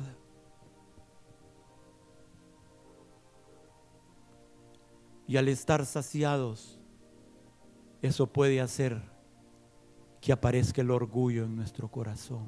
[5.28, 6.80] Y al estar saciados,
[8.02, 9.13] eso puede hacer
[10.24, 12.48] que aparezca el orgullo en nuestro corazón.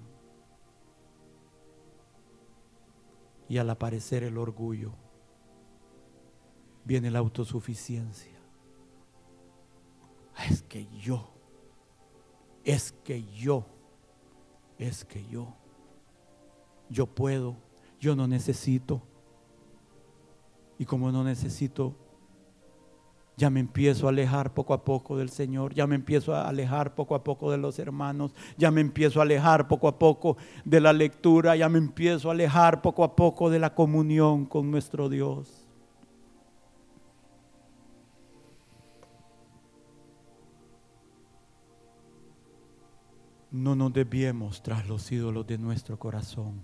[3.50, 4.94] Y al aparecer el orgullo,
[6.86, 8.40] viene la autosuficiencia.
[10.50, 11.34] Es que yo,
[12.64, 13.66] es que yo,
[14.78, 15.54] es que yo,
[16.90, 17.58] yo puedo,
[18.00, 19.02] yo no necesito.
[20.80, 21.94] Y como no necesito,
[23.38, 26.96] ya me empiezo a alejar poco a poco del Señor, ya me empiezo a alejar
[26.96, 30.80] poco a poco de los hermanos, ya me empiezo a alejar poco a poco de
[30.80, 35.10] la lectura, ya me empiezo a alejar poco a poco de la comunión con nuestro
[35.10, 35.66] Dios.
[43.52, 46.62] No nos desviemos tras los ídolos de nuestro corazón.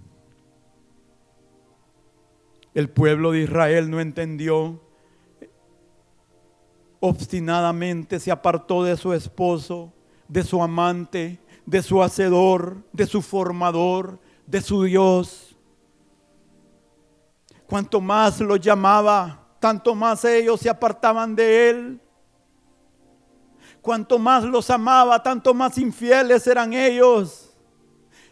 [2.74, 4.82] El pueblo de Israel no entendió
[7.02, 9.92] obstinadamente se apartó de su esposo,
[10.30, 15.58] de su amante, de su hacedor, de su formador, de su Dios.
[17.68, 22.02] Cuanto más lo llamaba, tanto más ellos se apartaban de él.
[23.82, 27.52] Cuanto más los amaba, tanto más infieles eran ellos.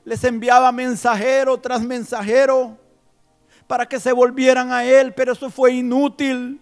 [0.03, 2.77] Les enviaba mensajero tras mensajero
[3.65, 6.61] para que se volvieran a él, pero eso fue inútil.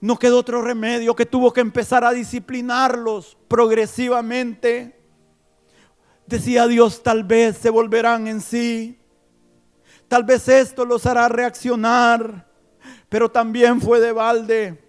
[0.00, 5.00] No quedó otro remedio que tuvo que empezar a disciplinarlos progresivamente.
[6.26, 8.98] Decía Dios, tal vez se volverán en sí.
[10.08, 12.46] Tal vez esto los hará reaccionar,
[13.08, 14.84] pero también fue de balde.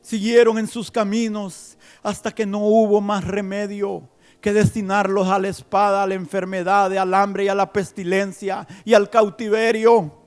[0.00, 4.08] Siguieron en sus caminos hasta que no hubo más remedio
[4.40, 8.94] que destinarlos a la espada, a la enfermedad, al hambre y a la pestilencia y
[8.94, 10.19] al cautiverio.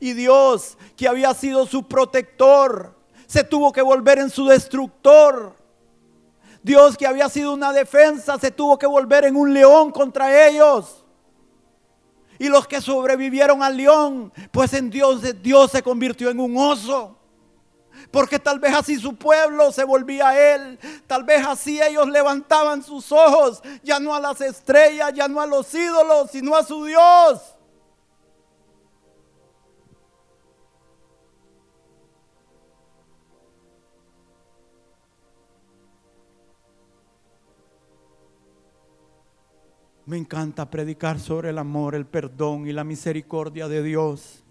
[0.00, 2.94] Y Dios, que había sido su protector,
[3.26, 5.54] se tuvo que volver en su destructor.
[6.62, 11.04] Dios, que había sido una defensa, se tuvo que volver en un león contra ellos.
[12.38, 17.18] Y los que sobrevivieron al león, pues en Dios, Dios se convirtió en un oso.
[18.10, 20.78] Porque tal vez así su pueblo se volvía a él.
[21.06, 25.46] Tal vez así ellos levantaban sus ojos, ya no a las estrellas, ya no a
[25.46, 27.53] los ídolos, sino a su Dios.
[40.06, 44.44] Me encanta predicar sobre el amor, el perdón y la misericordia de Dios.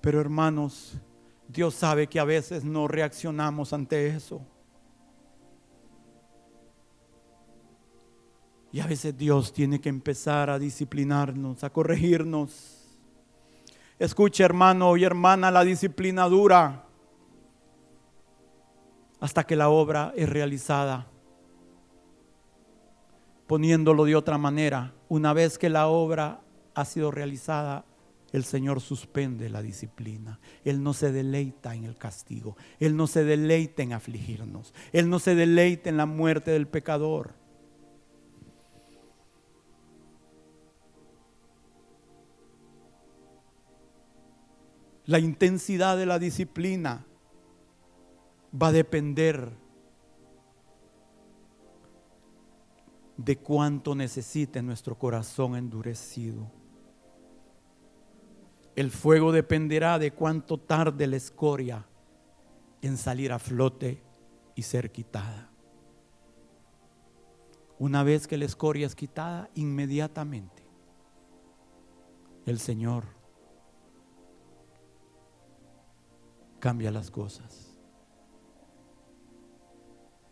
[0.00, 0.94] Pero hermanos,
[1.48, 4.40] Dios sabe que a veces no reaccionamos ante eso.
[8.72, 12.88] Y a veces Dios tiene que empezar a disciplinarnos, a corregirnos.
[13.98, 16.86] Escucha hermano y hermana, la disciplina dura
[19.20, 21.11] hasta que la obra es realizada.
[23.52, 26.40] Poniéndolo de otra manera, una vez que la obra
[26.72, 27.84] ha sido realizada,
[28.32, 30.40] el Señor suspende la disciplina.
[30.64, 32.56] Él no se deleita en el castigo.
[32.80, 34.72] Él no se deleita en afligirnos.
[34.90, 37.34] Él no se deleita en la muerte del pecador.
[45.04, 47.04] La intensidad de la disciplina
[48.54, 49.60] va a depender
[53.24, 56.50] de cuánto necesite nuestro corazón endurecido.
[58.74, 61.86] El fuego dependerá de cuánto tarde la escoria
[62.80, 64.02] en salir a flote
[64.56, 65.50] y ser quitada.
[67.78, 70.62] Una vez que la escoria es quitada, inmediatamente
[72.44, 73.04] el Señor
[76.58, 77.76] cambia las cosas.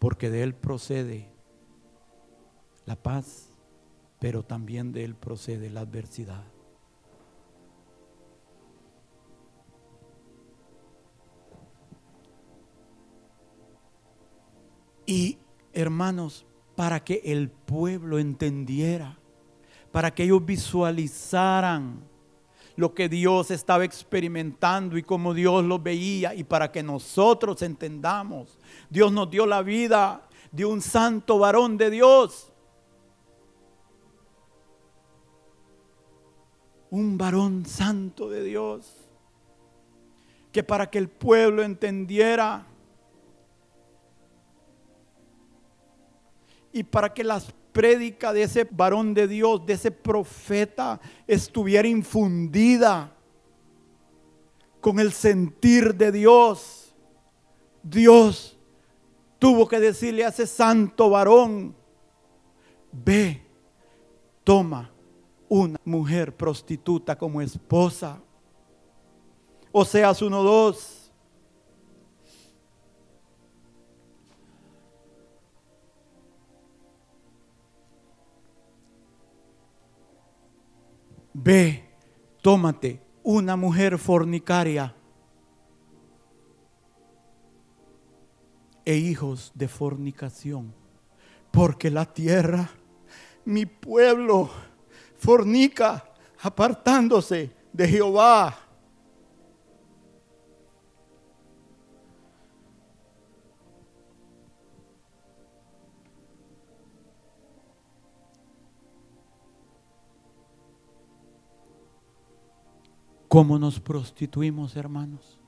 [0.01, 1.30] Porque de Él procede
[2.91, 3.47] la paz,
[4.19, 6.43] pero también de Él procede la adversidad.
[15.07, 15.39] Y
[15.73, 19.17] hermanos, para que el pueblo entendiera,
[19.93, 22.03] para que ellos visualizaran
[22.75, 28.59] lo que Dios estaba experimentando y cómo Dios lo veía y para que nosotros entendamos.
[28.89, 32.50] Dios nos dio la vida de un santo varón de Dios.
[36.91, 39.09] Un varón santo de Dios.
[40.53, 42.67] Que para que el pueblo entendiera
[46.73, 53.15] y para que las prédicas de ese varón de Dios, de ese profeta, estuviera infundida
[54.81, 56.95] con el sentir de Dios.
[57.83, 58.57] Dios
[59.39, 61.75] tuvo que decirle a ese santo varón,
[62.93, 63.43] ve,
[64.45, 64.91] toma
[65.51, 68.23] una mujer prostituta como esposa.
[69.71, 71.01] O sea, uno dos.
[81.43, 81.85] ve,
[82.43, 84.95] tómate una mujer fornicaria
[88.85, 90.75] e hijos de fornicación,
[91.51, 92.71] porque la tierra,
[93.45, 94.51] mi pueblo,
[95.21, 96.05] fornica
[96.43, 98.57] apartándose de Jehová.
[113.29, 115.39] ¿Cómo nos prostituimos, hermanos?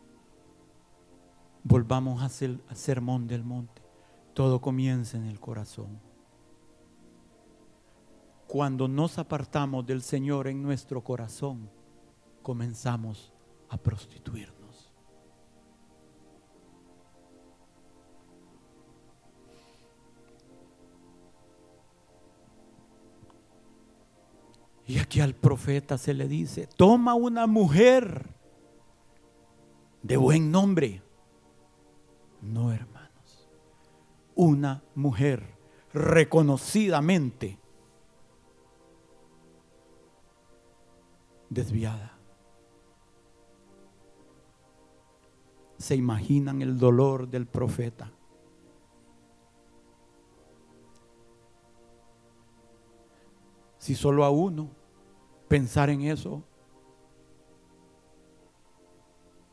[1.65, 3.83] Volvamos a hacer sermón del monte.
[4.35, 6.12] Todo comienza en el corazón.
[8.53, 11.71] Cuando nos apartamos del Señor en nuestro corazón,
[12.43, 13.33] comenzamos
[13.71, 14.93] a prostituirnos.
[24.87, 28.35] Y aquí al profeta se le dice, toma una mujer
[30.03, 31.01] de buen nombre.
[32.43, 33.49] No, hermanos.
[34.35, 35.57] Una mujer
[35.95, 37.62] reconocidamente
[41.53, 42.19] desviada.
[45.79, 48.13] Se imaginan el dolor del profeta.
[53.79, 54.71] Si solo a uno
[55.49, 56.45] pensar en eso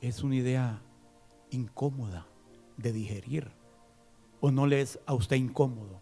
[0.01, 0.81] es una idea
[1.49, 2.27] incómoda
[2.77, 3.51] de digerir.
[4.39, 5.99] ¿O no le es a usted incómodo?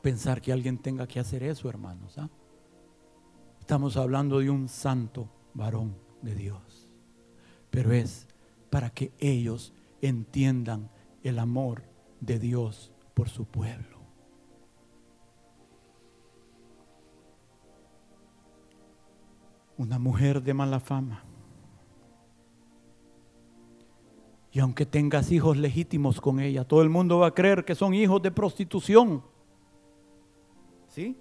[0.00, 2.16] Pensar que alguien tenga que hacer eso, hermanos.
[2.16, 2.30] ¿ah?
[3.64, 6.92] Estamos hablando de un santo varón de Dios.
[7.70, 8.28] Pero es
[8.68, 10.90] para que ellos entiendan
[11.22, 11.82] el amor
[12.20, 13.94] de Dios por su pueblo.
[19.78, 21.24] una mujer de mala fama.
[24.52, 27.92] Y aunque tengas hijos legítimos con ella, todo el mundo va a creer que son
[27.92, 29.24] hijos de prostitución.
[30.86, 31.16] ¿Sí?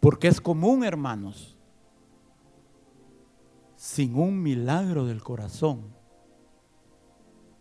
[0.00, 1.55] Porque es común, hermanos,
[3.76, 5.94] sin un milagro del corazón,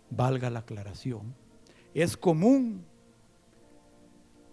[0.09, 1.36] valga la aclaración,
[1.93, 2.86] es común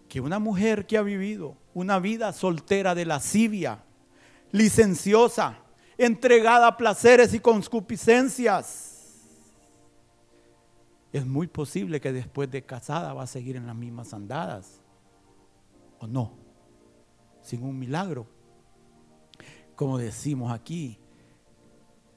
[0.09, 3.83] que una mujer que ha vivido una vida soltera de lascivia,
[4.51, 5.57] licenciosa,
[5.97, 8.91] entregada a placeres y concupiscencias.
[11.11, 14.81] Es muy posible que después de casada va a seguir en las mismas andadas.
[15.99, 16.33] ¿O no?
[17.41, 18.27] Sin un milagro.
[19.75, 20.99] Como decimos aquí,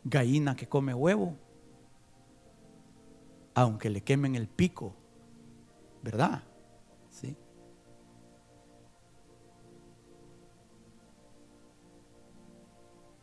[0.09, 1.37] gallina que come huevo,
[3.55, 4.95] aunque le quemen el pico,
[6.03, 6.45] ¿verdad?
[7.11, 7.37] ¿Sí?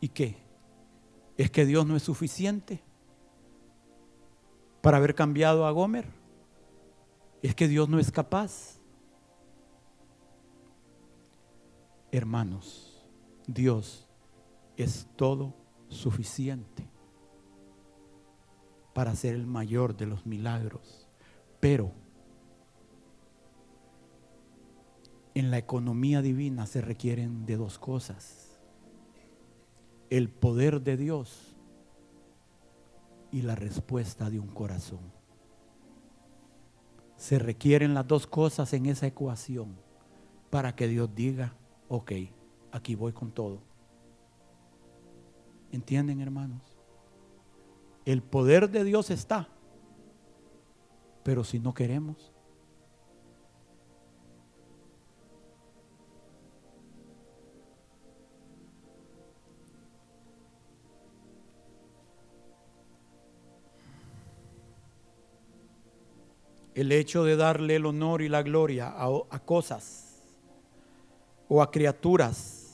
[0.00, 0.36] ¿Y qué?
[1.38, 2.82] ¿Es que Dios no es suficiente
[4.82, 6.06] para haber cambiado a Gomer?
[7.42, 8.78] ¿Es que Dios no es capaz?
[12.12, 13.08] Hermanos,
[13.46, 14.06] Dios
[14.76, 15.63] es todo
[15.94, 16.88] suficiente
[18.92, 21.08] para hacer el mayor de los milagros.
[21.60, 21.92] Pero
[25.34, 28.54] en la economía divina se requieren de dos cosas
[30.10, 31.56] el poder de Dios
[33.32, 35.00] y la respuesta de un corazón.
[37.16, 39.74] Se requieren las dos cosas en esa ecuación
[40.50, 41.56] para que Dios diga,
[41.88, 42.12] ok,
[42.70, 43.73] aquí voy con todo.
[45.74, 46.62] ¿Entienden, hermanos?
[48.04, 49.48] El poder de Dios está,
[51.24, 52.32] pero si no queremos,
[66.76, 70.22] el hecho de darle el honor y la gloria a, cosas
[71.48, 72.64] o a criaturas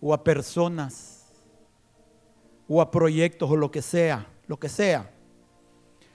[0.00, 1.17] o a personas
[2.68, 5.10] o a proyectos o lo que sea, lo que sea,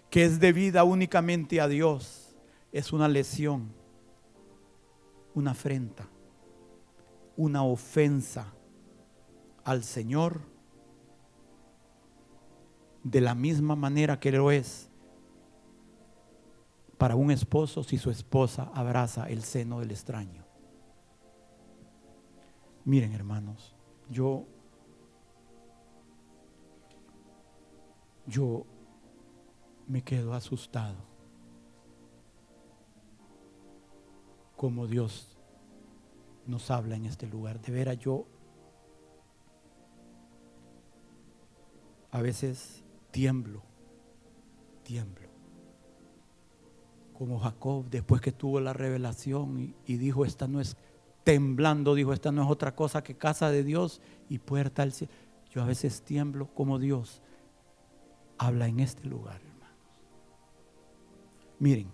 [0.09, 2.35] que es debida únicamente a Dios,
[2.71, 3.73] es una lesión,
[5.33, 6.07] una afrenta,
[7.35, 8.53] una ofensa
[9.63, 10.41] al Señor
[13.03, 14.89] de la misma manera que lo es
[16.97, 20.45] para un esposo si su esposa abraza el seno del extraño.
[22.85, 23.75] Miren hermanos,
[24.09, 24.45] yo,
[28.25, 28.65] yo
[29.87, 30.97] me quedo asustado
[34.55, 35.37] como Dios
[36.45, 37.59] nos habla en este lugar.
[37.61, 38.25] De veras yo
[42.11, 43.63] a veces tiemblo,
[44.83, 45.33] tiemblo
[47.17, 50.77] como Jacob, después que tuvo la revelación y, dijo, esta no es
[51.23, 55.13] temblando, dijo, esta no es otra cosa que casa de Dios y puerta al cielo.
[55.49, 57.22] Yo a veces tiemblo como Dios
[58.37, 59.77] habla en este lugar, hermanos.
[61.59, 61.91] Miren,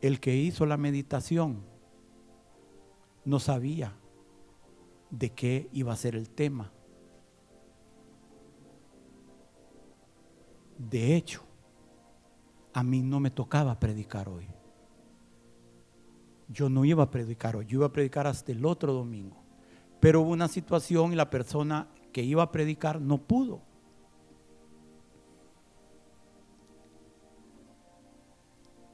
[0.00, 1.64] el que hizo la meditación
[3.24, 3.94] no sabía
[5.10, 6.70] de qué iba a ser el tema.
[10.76, 11.42] De hecho,
[12.74, 14.46] a mí no me tocaba predicar hoy.
[16.48, 19.43] Yo no iba a predicar hoy, yo iba a predicar hasta el otro domingo.
[20.04, 23.62] Pero hubo una situación y la persona que iba a predicar no pudo.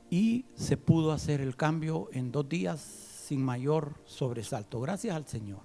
[0.09, 4.81] Y se pudo hacer el cambio en dos días sin mayor sobresalto.
[4.81, 5.63] Gracias al Señor.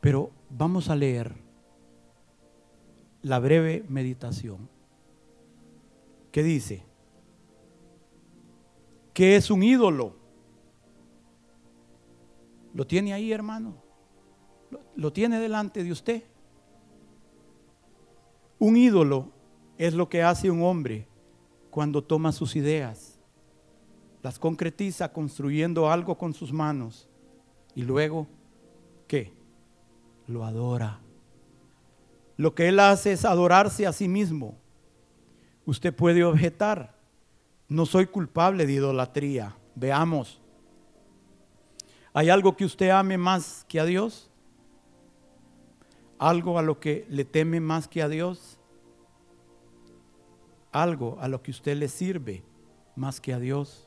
[0.00, 1.34] Pero vamos a leer
[3.22, 4.68] la breve meditación
[6.30, 6.84] que dice,
[9.12, 10.23] que es un ídolo?
[12.74, 13.76] ¿Lo tiene ahí, hermano?
[14.96, 16.24] ¿Lo tiene delante de usted?
[18.58, 19.30] Un ídolo
[19.78, 21.06] es lo que hace un hombre
[21.70, 23.18] cuando toma sus ideas,
[24.22, 27.08] las concretiza construyendo algo con sus manos
[27.74, 28.26] y luego,
[29.06, 29.32] ¿qué?
[30.26, 31.00] Lo adora.
[32.36, 34.56] Lo que él hace es adorarse a sí mismo.
[35.66, 36.96] Usted puede objetar,
[37.68, 39.56] no soy culpable de idolatría.
[39.74, 40.40] Veamos,
[42.14, 44.30] ¿hay algo que usted ame más que a Dios?
[46.18, 48.58] ¿Algo a lo que le teme más que a Dios?
[50.72, 52.42] ¿Algo a lo que usted le sirve
[52.96, 53.86] más que a Dios?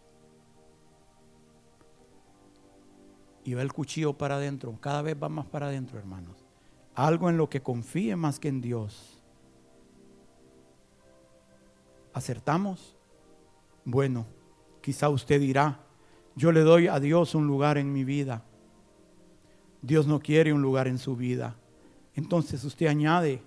[3.43, 6.47] Y va el cuchillo para adentro, cada vez va más para adentro, hermanos
[6.97, 9.21] algo en lo que confíe más que en Dios.
[12.11, 12.97] ¿Acertamos?
[13.85, 14.25] Bueno,
[14.81, 15.79] quizá usted dirá,
[16.37, 18.43] yo le doy a Dios un lugar en mi vida.
[19.81, 21.57] Dios no quiere un lugar en su vida.
[22.15, 23.41] Entonces usted añade,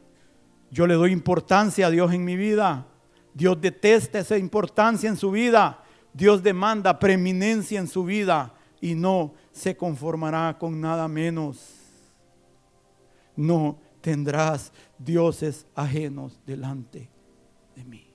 [0.71, 2.87] yo le doy importancia a Dios en mi vida.
[3.33, 5.83] Dios detesta esa importancia en su vida.
[6.13, 11.81] Dios demanda preeminencia en su vida y no se conformará con nada menos
[13.41, 17.09] no tendrás dioses ajenos delante
[17.75, 18.10] de mí.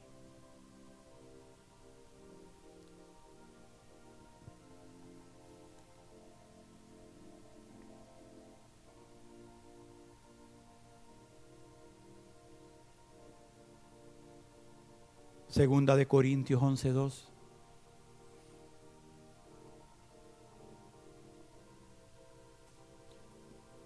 [15.56, 17.30] Segunda de Corintios 11:2.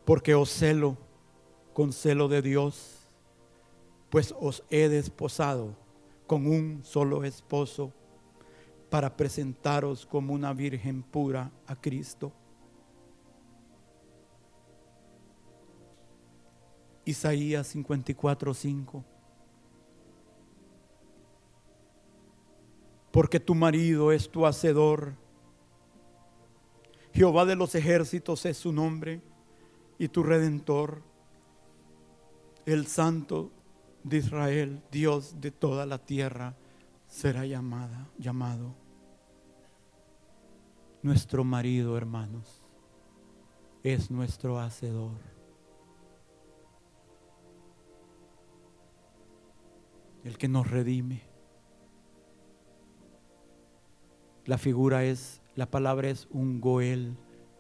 [0.04, 0.98] Porque os celo
[1.76, 3.14] con celo de Dios,
[4.10, 5.76] pues os he desposado
[6.26, 7.94] con un solo esposo
[8.90, 12.32] para presentaros como una virgen pura a Cristo.
[17.06, 19.19] Isaías 54:5
[23.12, 25.16] Porque tu marido es tu hacedor,
[27.14, 29.22] Jehová de los ejércitos es su nombre,
[29.98, 31.04] y tu redentor
[32.66, 33.52] el Santo
[34.04, 36.56] de Israel, Dios de toda la tierra,
[37.08, 38.76] será llamada, llamado.
[41.02, 42.62] Nuestro marido, hermanos,
[43.84, 45.18] es nuestro hacedor.
[50.24, 51.29] El que nos redime.
[54.50, 57.16] La figura es, la palabra es un goel,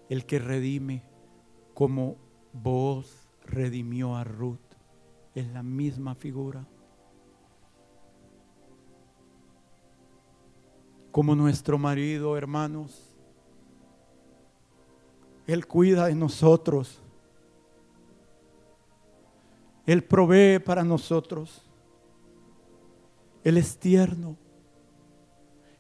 [0.10, 1.04] el que redime,
[1.76, 2.16] como
[2.52, 4.58] vos redimió a Ruth
[5.36, 6.66] es la misma figura.
[11.12, 13.16] Como nuestro marido, hermanos,
[15.46, 17.04] Él cuida de nosotros.
[19.86, 21.62] Él provee para nosotros.
[23.44, 24.49] Él es tierno.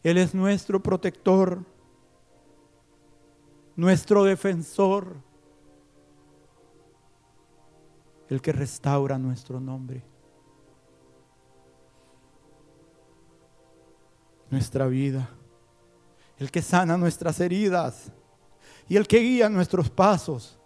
[0.03, 1.63] Él es nuestro protector,
[3.75, 5.15] nuestro defensor
[8.29, 10.03] el que restaura nuestro nombre,
[14.49, 15.29] nuestra vida,
[16.37, 18.11] el que sana nuestras heridas
[18.87, 20.57] y el que guía nuestros pasos.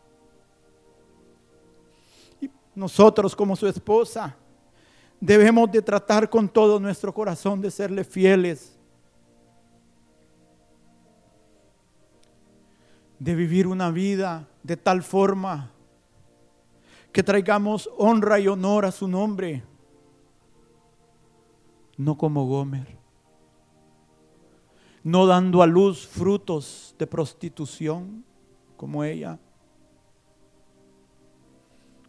[2.41, 4.35] Y nosotros como su esposa
[5.19, 8.72] debemos de tratar con todo nuestro corazón de serle fieles.
[13.23, 15.71] De vivir una vida de tal forma
[17.13, 19.63] que traigamos honra y honor a su nombre,
[21.95, 22.97] no como Gomer,
[25.03, 28.25] no dando a luz frutos de prostitución
[28.75, 29.39] como ella,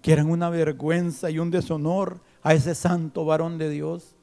[0.02, 4.16] que eran una vergüenza y un deshonor a ese santo varón de Dios.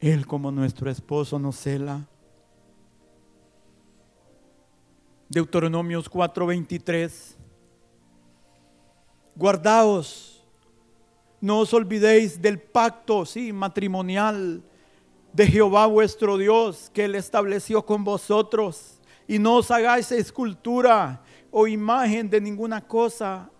[0.00, 2.08] Él como nuestro esposo nos cela.
[5.28, 7.36] Deuteronomios 4:23.
[9.34, 10.44] Guardaos,
[11.40, 14.62] no os olvidéis del pacto, sí, matrimonial
[15.32, 21.66] de Jehová vuestro Dios que él estableció con vosotros y no os hagáis escultura o
[21.66, 23.50] imagen de ninguna cosa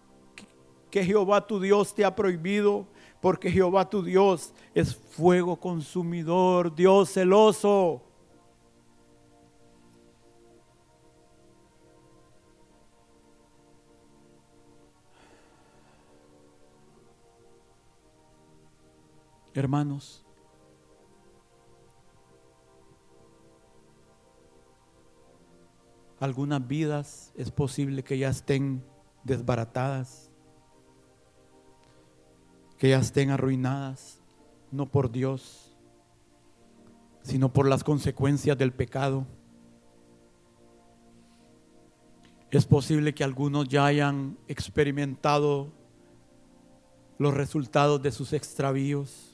[0.90, 2.86] que Jehová tu Dios te ha prohibido,
[3.20, 8.05] porque Jehová tu Dios es fuego consumidor, Dios celoso.
[19.56, 20.22] Hermanos,
[26.20, 28.84] algunas vidas es posible que ya estén
[29.24, 30.30] desbaratadas,
[32.76, 34.20] que ya estén arruinadas,
[34.70, 35.74] no por Dios,
[37.22, 39.26] sino por las consecuencias del pecado.
[42.50, 45.72] Es posible que algunos ya hayan experimentado
[47.16, 49.32] los resultados de sus extravíos.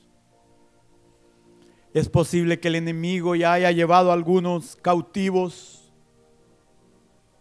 [1.94, 5.92] Es posible que el enemigo ya haya llevado a algunos cautivos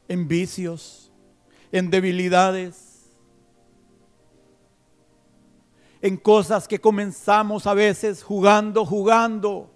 [0.09, 1.09] en vicios,
[1.71, 3.09] en debilidades,
[6.01, 9.71] en cosas que comenzamos a veces jugando, jugando.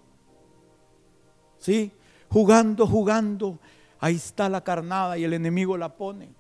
[1.58, 1.94] ¿Sí?
[2.30, 3.60] Jugando, jugando.
[3.98, 6.34] Ahí está la carnada y el enemigo la pone.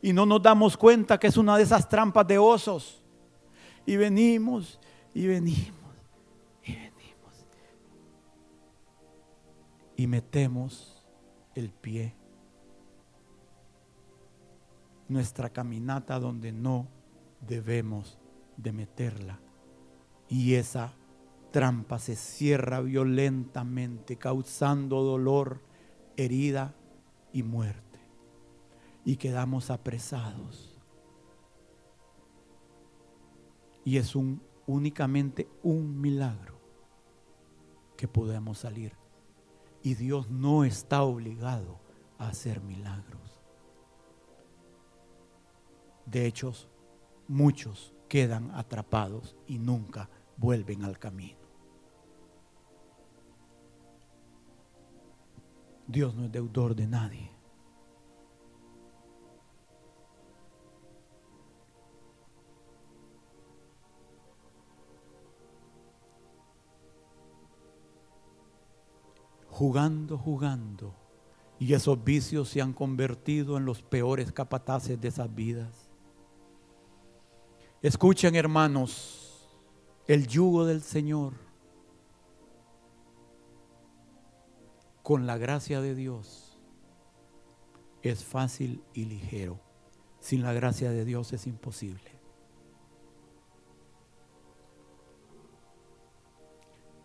[0.00, 3.02] Y no nos damos cuenta que es una de esas trampas de osos.
[3.84, 4.78] Y venimos
[5.12, 5.77] y venimos
[9.98, 11.04] y metemos
[11.56, 12.14] el pie.
[15.08, 16.86] Nuestra caminata donde no
[17.40, 18.16] debemos
[18.56, 19.40] de meterla.
[20.28, 20.94] Y esa
[21.50, 25.62] trampa se cierra violentamente, causando dolor,
[26.16, 26.76] herida
[27.32, 27.98] y muerte.
[29.04, 30.78] Y quedamos apresados.
[33.84, 36.60] Y es un, únicamente un milagro
[37.96, 38.97] que podemos salir
[39.82, 41.80] y Dios no está obligado
[42.18, 43.40] a hacer milagros.
[46.06, 46.52] De hecho,
[47.26, 51.38] muchos quedan atrapados y nunca vuelven al camino.
[55.86, 57.37] Dios no es deudor de nadie.
[69.58, 70.94] Jugando, jugando.
[71.58, 75.90] Y esos vicios se han convertido en los peores capataces de esas vidas.
[77.82, 79.50] Escuchen hermanos,
[80.06, 81.32] el yugo del Señor
[85.02, 86.56] con la gracia de Dios
[88.02, 89.58] es fácil y ligero.
[90.20, 92.17] Sin la gracia de Dios es imposible.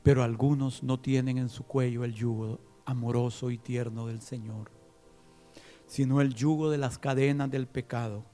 [0.03, 4.69] Pero algunos no tienen en su cuello el yugo amoroso y tierno del Señor,
[5.87, 8.25] sino el yugo de las cadenas del pecado.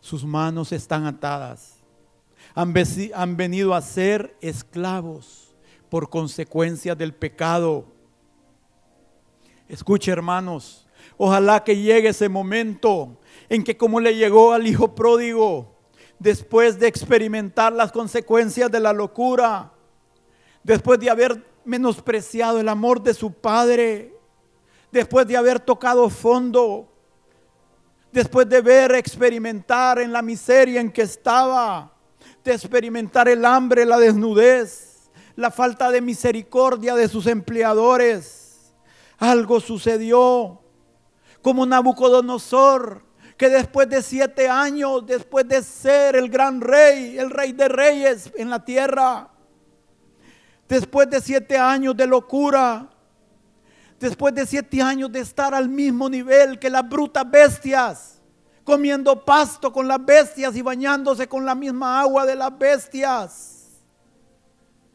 [0.00, 1.82] Sus manos están atadas.
[2.54, 2.72] Han,
[3.14, 5.54] han venido a ser esclavos
[5.88, 7.86] por consecuencia del pecado.
[9.68, 13.18] Escuche hermanos, ojalá que llegue ese momento
[13.48, 15.76] en que como le llegó al hijo pródigo,
[16.18, 19.72] después de experimentar las consecuencias de la locura,
[20.66, 24.12] después de haber menospreciado el amor de su padre,
[24.90, 26.92] después de haber tocado fondo,
[28.10, 31.92] después de ver experimentar en la miseria en que estaba,
[32.42, 38.74] de experimentar el hambre, la desnudez, la falta de misericordia de sus empleadores.
[39.18, 40.60] Algo sucedió,
[41.42, 43.04] como Nabucodonosor,
[43.36, 48.32] que después de siete años, después de ser el gran rey, el rey de reyes
[48.36, 49.30] en la tierra,
[50.68, 52.88] Después de siete años de locura,
[54.00, 58.20] después de siete años de estar al mismo nivel que las brutas bestias,
[58.64, 63.82] comiendo pasto con las bestias y bañándose con la misma agua de las bestias.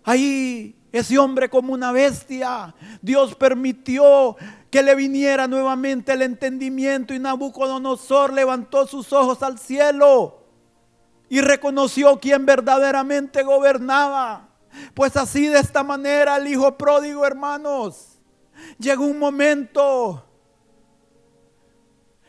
[0.03, 4.35] Ahí ese hombre como una bestia, Dios permitió
[4.69, 10.43] que le viniera nuevamente el entendimiento y Nabucodonosor levantó sus ojos al cielo
[11.29, 14.49] y reconoció quién verdaderamente gobernaba.
[14.93, 18.19] Pues así de esta manera el hijo pródigo, hermanos,
[18.77, 20.25] llegó un momento,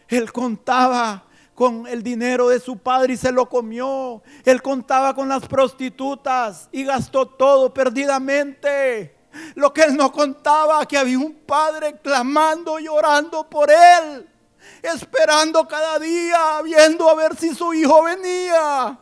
[0.09, 1.25] él contaba
[1.55, 4.23] con el dinero de su padre y se lo comió.
[4.45, 9.17] Él contaba con las prostitutas y gastó todo perdidamente.
[9.55, 14.29] Lo que él no contaba, que había un padre clamando y orando por él,
[14.83, 18.99] esperando cada día, viendo a ver si su hijo venía,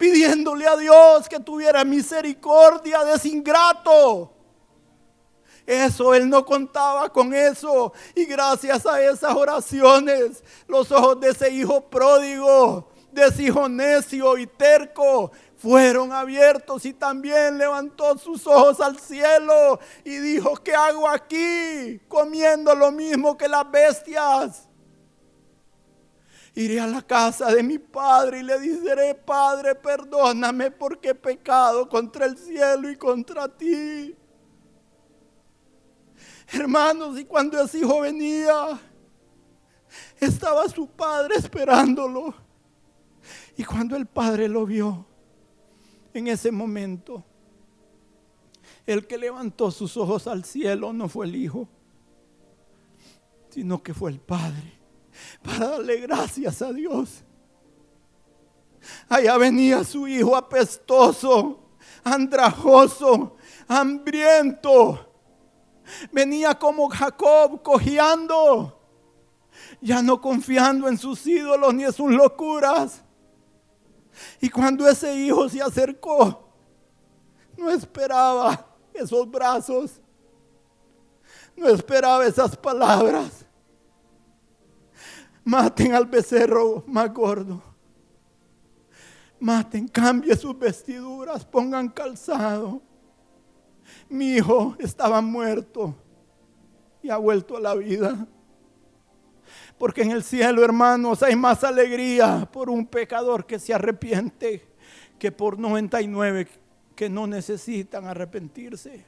[0.00, 4.32] pidiéndole a Dios que tuviera misericordia de ese ingrato.
[5.66, 7.92] Eso, él no contaba con eso.
[8.14, 14.38] Y gracias a esas oraciones, los ojos de ese hijo pródigo, de ese hijo necio
[14.38, 21.06] y terco, fueron abiertos y también levantó sus ojos al cielo y dijo, ¿qué hago
[21.06, 24.69] aquí comiendo lo mismo que las bestias?
[26.60, 31.88] Iré a la casa de mi padre y le diré, Padre, perdóname porque he pecado
[31.88, 34.14] contra el cielo y contra ti.
[36.52, 38.78] Hermanos, y cuando ese hijo venía,
[40.20, 42.34] estaba su padre esperándolo.
[43.56, 45.06] Y cuando el padre lo vio,
[46.12, 47.24] en ese momento,
[48.84, 51.70] el que levantó sus ojos al cielo no fue el hijo,
[53.48, 54.79] sino que fue el padre,
[55.42, 57.22] para darle gracias a Dios.
[59.08, 61.60] Allá venía su hijo apestoso,
[62.02, 63.36] andrajoso,
[63.68, 65.10] hambriento
[66.12, 68.78] Venía como Jacob cojeando,
[69.80, 73.02] ya no confiando en sus ídolos ni en sus locuras.
[74.40, 76.48] Y cuando ese hijo se acercó,
[77.56, 80.00] no esperaba esos brazos,
[81.56, 83.39] no esperaba esas palabras.
[85.44, 87.62] Maten al becerro más gordo.
[89.40, 92.82] Maten, cambie sus vestiduras, pongan calzado
[94.08, 95.94] mi hijo estaba muerto
[97.02, 98.26] y ha vuelto a la vida.
[99.78, 104.68] Porque en el cielo, hermanos, hay más alegría por un pecador que se arrepiente
[105.18, 106.48] que por 99
[106.94, 109.04] que no necesitan arrepentirse.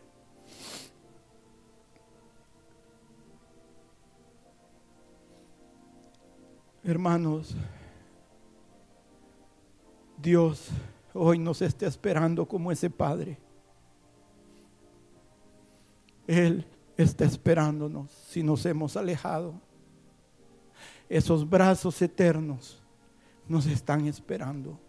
[6.85, 7.55] Hermanos,
[10.17, 10.69] Dios
[11.15, 13.39] hoy nos está esperando como ese Padre.
[16.27, 16.67] Él
[16.97, 19.55] está esperándonos si nos hemos alejado.
[21.09, 22.83] Esos brazos eternos
[23.49, 24.81] nos están esperando.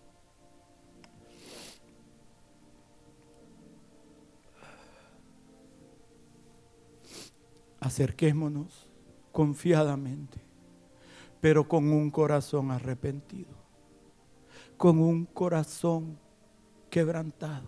[7.80, 8.90] Acerquémonos
[9.34, 10.43] confiadamente,
[11.44, 13.52] pero con un corazón arrepentido,
[14.78, 16.18] con un corazón
[16.90, 17.68] quebrantado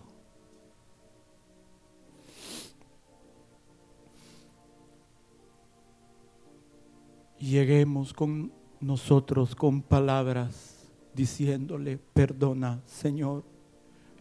[7.38, 8.50] lleguemos con
[8.80, 13.44] nosotros con palabras diciéndole, perdona Señor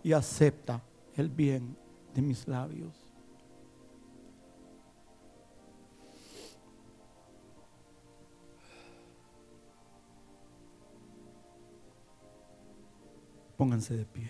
[0.04, 0.84] y acepta
[1.16, 1.78] el bien
[2.14, 3.05] de mis labios.
[13.58, 14.30] Pónganse de pie.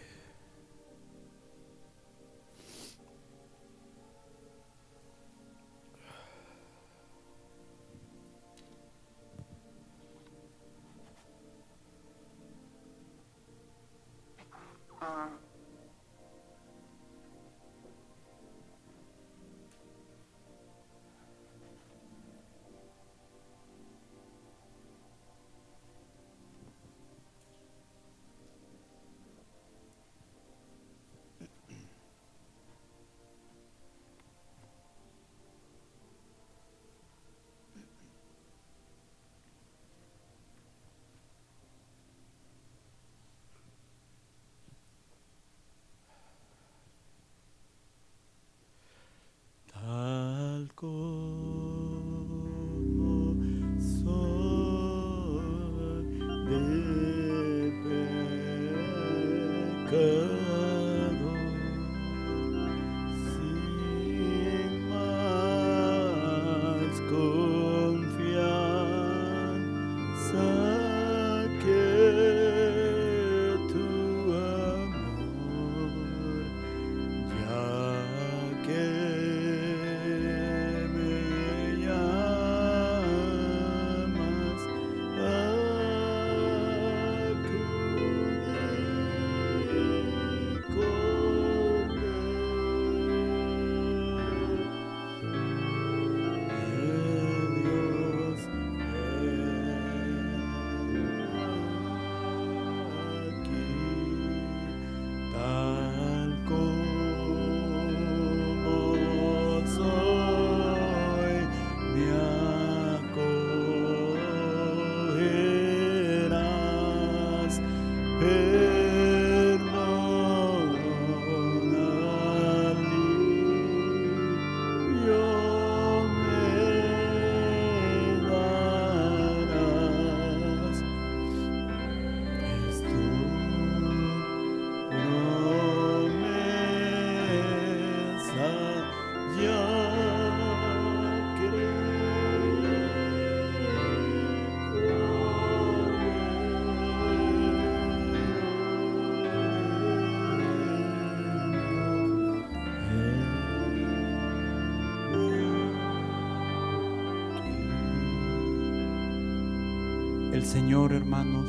[160.46, 161.48] Señor, hermanos,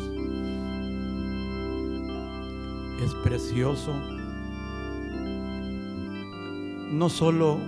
[3.04, 3.92] es precioso.
[6.90, 7.58] No solo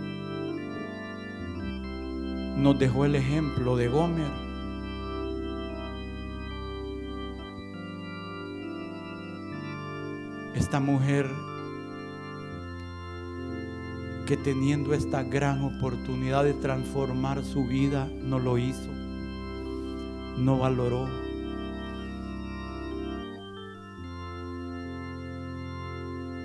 [2.56, 4.32] nos dejó el ejemplo de Gomer,
[10.54, 11.28] esta mujer
[14.26, 19.07] que teniendo esta gran oportunidad de transformar su vida, no lo hizo
[20.38, 21.08] no valoró.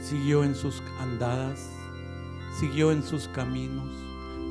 [0.02, 1.72] Siguió en sus andadas,
[2.60, 3.90] siguió en sus caminos,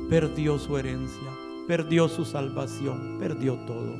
[0.09, 1.29] perdió su herencia,
[1.67, 3.95] perdió su salvación, perdió todo.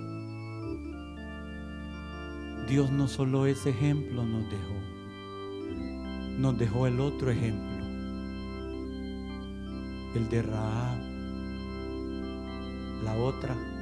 [2.68, 4.74] Dios no solo ese ejemplo nos dejó,
[6.40, 7.86] nos dejó el otro ejemplo,
[10.16, 11.00] el de Raab,
[13.04, 13.73] la otra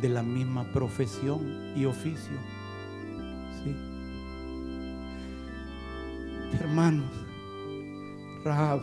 [0.00, 2.38] de la misma profesión y oficio.
[3.62, 3.74] ¿Sí?
[6.58, 7.10] Hermanos,
[8.44, 8.80] Rahab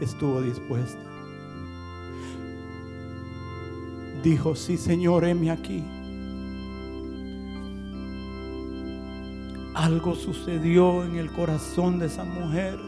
[0.00, 1.00] estuvo dispuesta.
[4.22, 5.84] Dijo, sí Señor, heme aquí.
[9.74, 12.78] Algo sucedió en el corazón de esa mujer.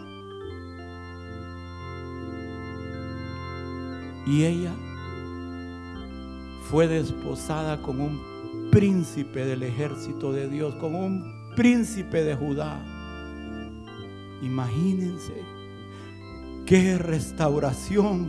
[4.27, 4.73] Y ella
[6.71, 12.83] fue desposada con un príncipe del ejército de Dios, con un príncipe de Judá.
[14.43, 15.33] Imagínense
[16.67, 18.27] qué restauración.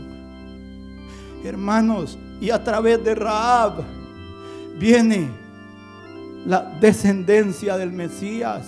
[1.44, 3.84] Hermanos, y a través de Raab
[4.80, 5.30] viene
[6.46, 8.68] la descendencia del Mesías.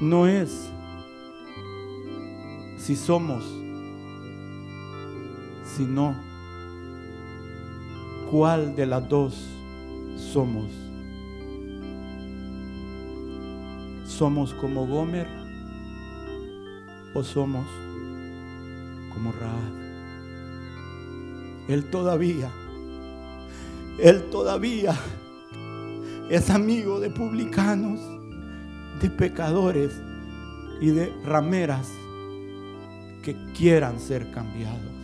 [0.00, 0.70] No es
[2.78, 3.57] si somos
[5.78, 6.12] sino
[8.32, 9.48] cuál de las dos
[10.16, 10.66] somos.
[14.04, 15.28] ¿Somos como Gomer
[17.14, 17.64] o somos
[19.14, 19.78] como Raab?
[21.68, 22.50] Él todavía,
[24.00, 24.96] él todavía
[26.28, 28.00] es amigo de publicanos,
[29.00, 29.92] de pecadores
[30.80, 31.88] y de rameras
[33.22, 34.97] que quieran ser cambiados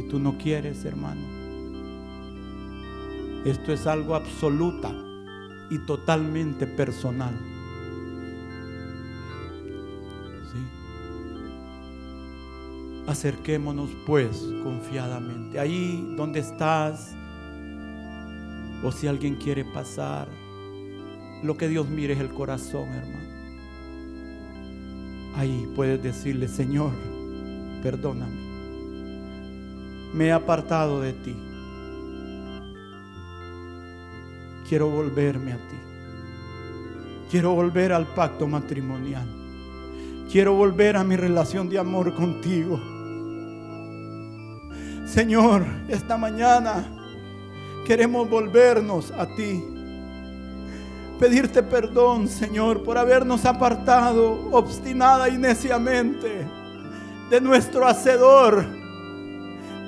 [0.00, 1.20] si tú no quieres, hermano.
[3.44, 4.94] Esto es algo absoluta
[5.70, 7.34] y totalmente personal.
[10.52, 10.58] ¿Sí?
[13.06, 15.58] Acerquémonos pues confiadamente.
[15.58, 17.14] Ahí donde estás,
[18.82, 20.28] o si alguien quiere pasar,
[21.42, 23.30] lo que Dios mire es el corazón, hermano.
[25.36, 26.92] Ahí puedes decirle, Señor,
[27.82, 28.39] perdóname
[30.12, 31.36] me he apartado de ti.
[34.68, 35.76] Quiero volverme a ti.
[37.30, 39.26] Quiero volver al pacto matrimonial.
[40.30, 42.80] Quiero volver a mi relación de amor contigo.
[45.06, 46.84] Señor, esta mañana
[47.86, 49.62] queremos volvernos a ti.
[51.18, 56.46] Pedirte perdón, Señor, por habernos apartado obstinada y neciamente
[57.28, 58.79] de nuestro Hacedor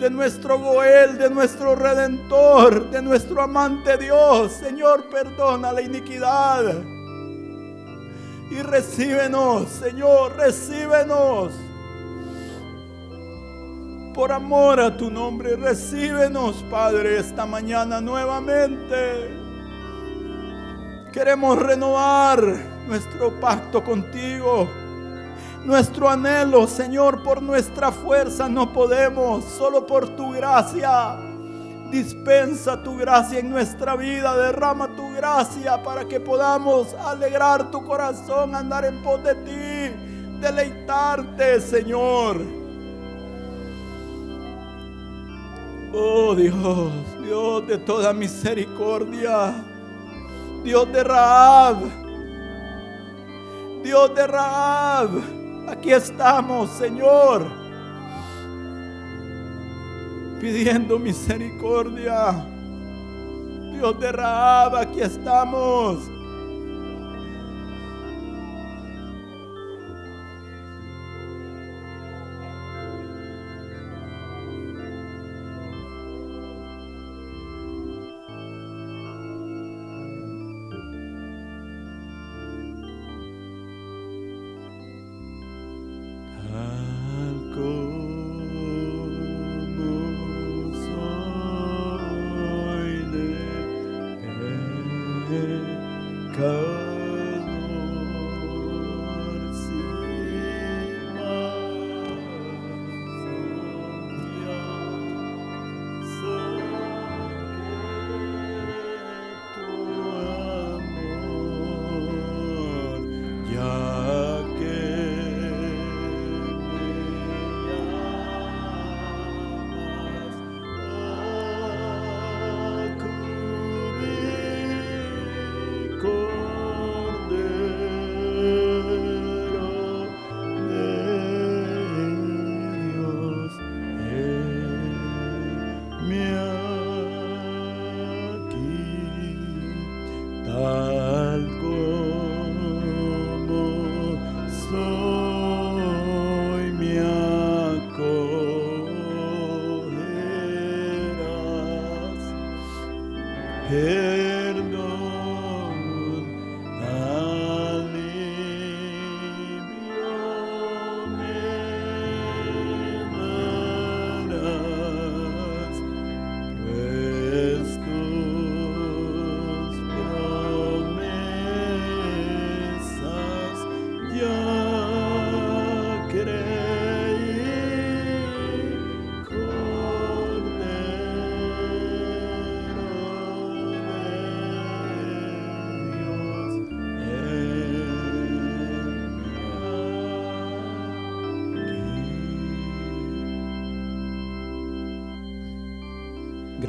[0.03, 4.51] de nuestro Goel, de nuestro Redentor, de nuestro amante Dios.
[4.51, 6.83] Señor, perdona la iniquidad.
[8.51, 11.53] Y recíbenos, Señor, recíbenos.
[14.13, 19.31] Por amor a tu nombre, recíbenos, Padre, esta mañana nuevamente.
[21.13, 22.43] Queremos renovar
[22.89, 24.69] nuestro pacto contigo.
[25.65, 31.17] Nuestro anhelo, Señor, por nuestra fuerza no podemos, solo por tu gracia.
[31.89, 38.57] Dispensa tu gracia en nuestra vida, derrama tu gracia para que podamos alegrar tu corazón,
[38.57, 42.41] andar en pos de ti, deleitarte, Señor.
[45.93, 46.93] Oh Dios,
[47.23, 49.55] Dios de toda misericordia,
[50.65, 51.77] Dios de Raab,
[53.85, 55.42] Dios de Raab.
[55.69, 57.47] Aquí estamos, Señor,
[60.41, 62.45] pidiendo misericordia.
[63.73, 65.99] Dios de Rahab, aquí estamos.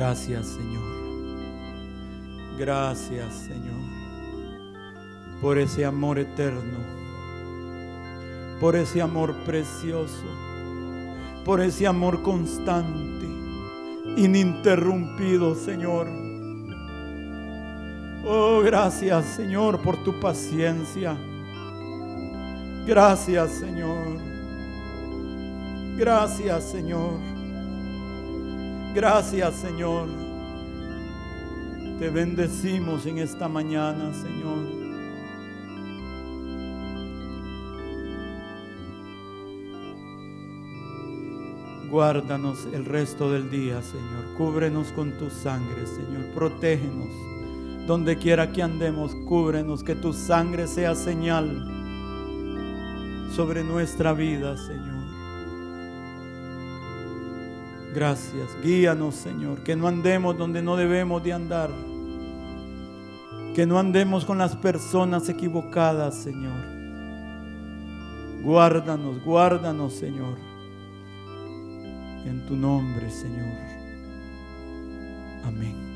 [0.03, 0.83] Gracias Señor.
[2.59, 3.79] Gracias Señor
[5.41, 6.79] por ese amor eterno,
[8.59, 10.25] por ese amor precioso,
[11.45, 13.27] por ese amor constante,
[14.17, 16.09] ininterrumpido Señor.
[18.25, 21.15] Oh, gracias Señor por tu paciencia.
[22.85, 24.17] Gracias Señor.
[25.97, 27.32] Gracias Señor.
[28.93, 30.07] Gracias Señor.
[31.99, 34.83] Te bendecimos en esta mañana Señor.
[41.93, 44.35] Guárdanos el resto del día, Señor.
[44.35, 46.25] Cúbrenos con tu sangre, Señor.
[46.33, 47.09] Protégenos.
[47.85, 49.83] Donde quiera que andemos, cúbrenos.
[49.83, 51.67] Que tu sangre sea señal
[53.35, 55.02] sobre nuestra vida, Señor.
[57.93, 58.49] Gracias.
[58.63, 59.63] Guíanos, Señor.
[59.63, 61.69] Que no andemos donde no debemos de andar.
[63.55, 66.73] Que no andemos con las personas equivocadas, Señor.
[68.43, 70.53] Guárdanos, guárdanos, Señor
[72.25, 73.53] en tu nombre, Señor.
[75.45, 75.92] Amén.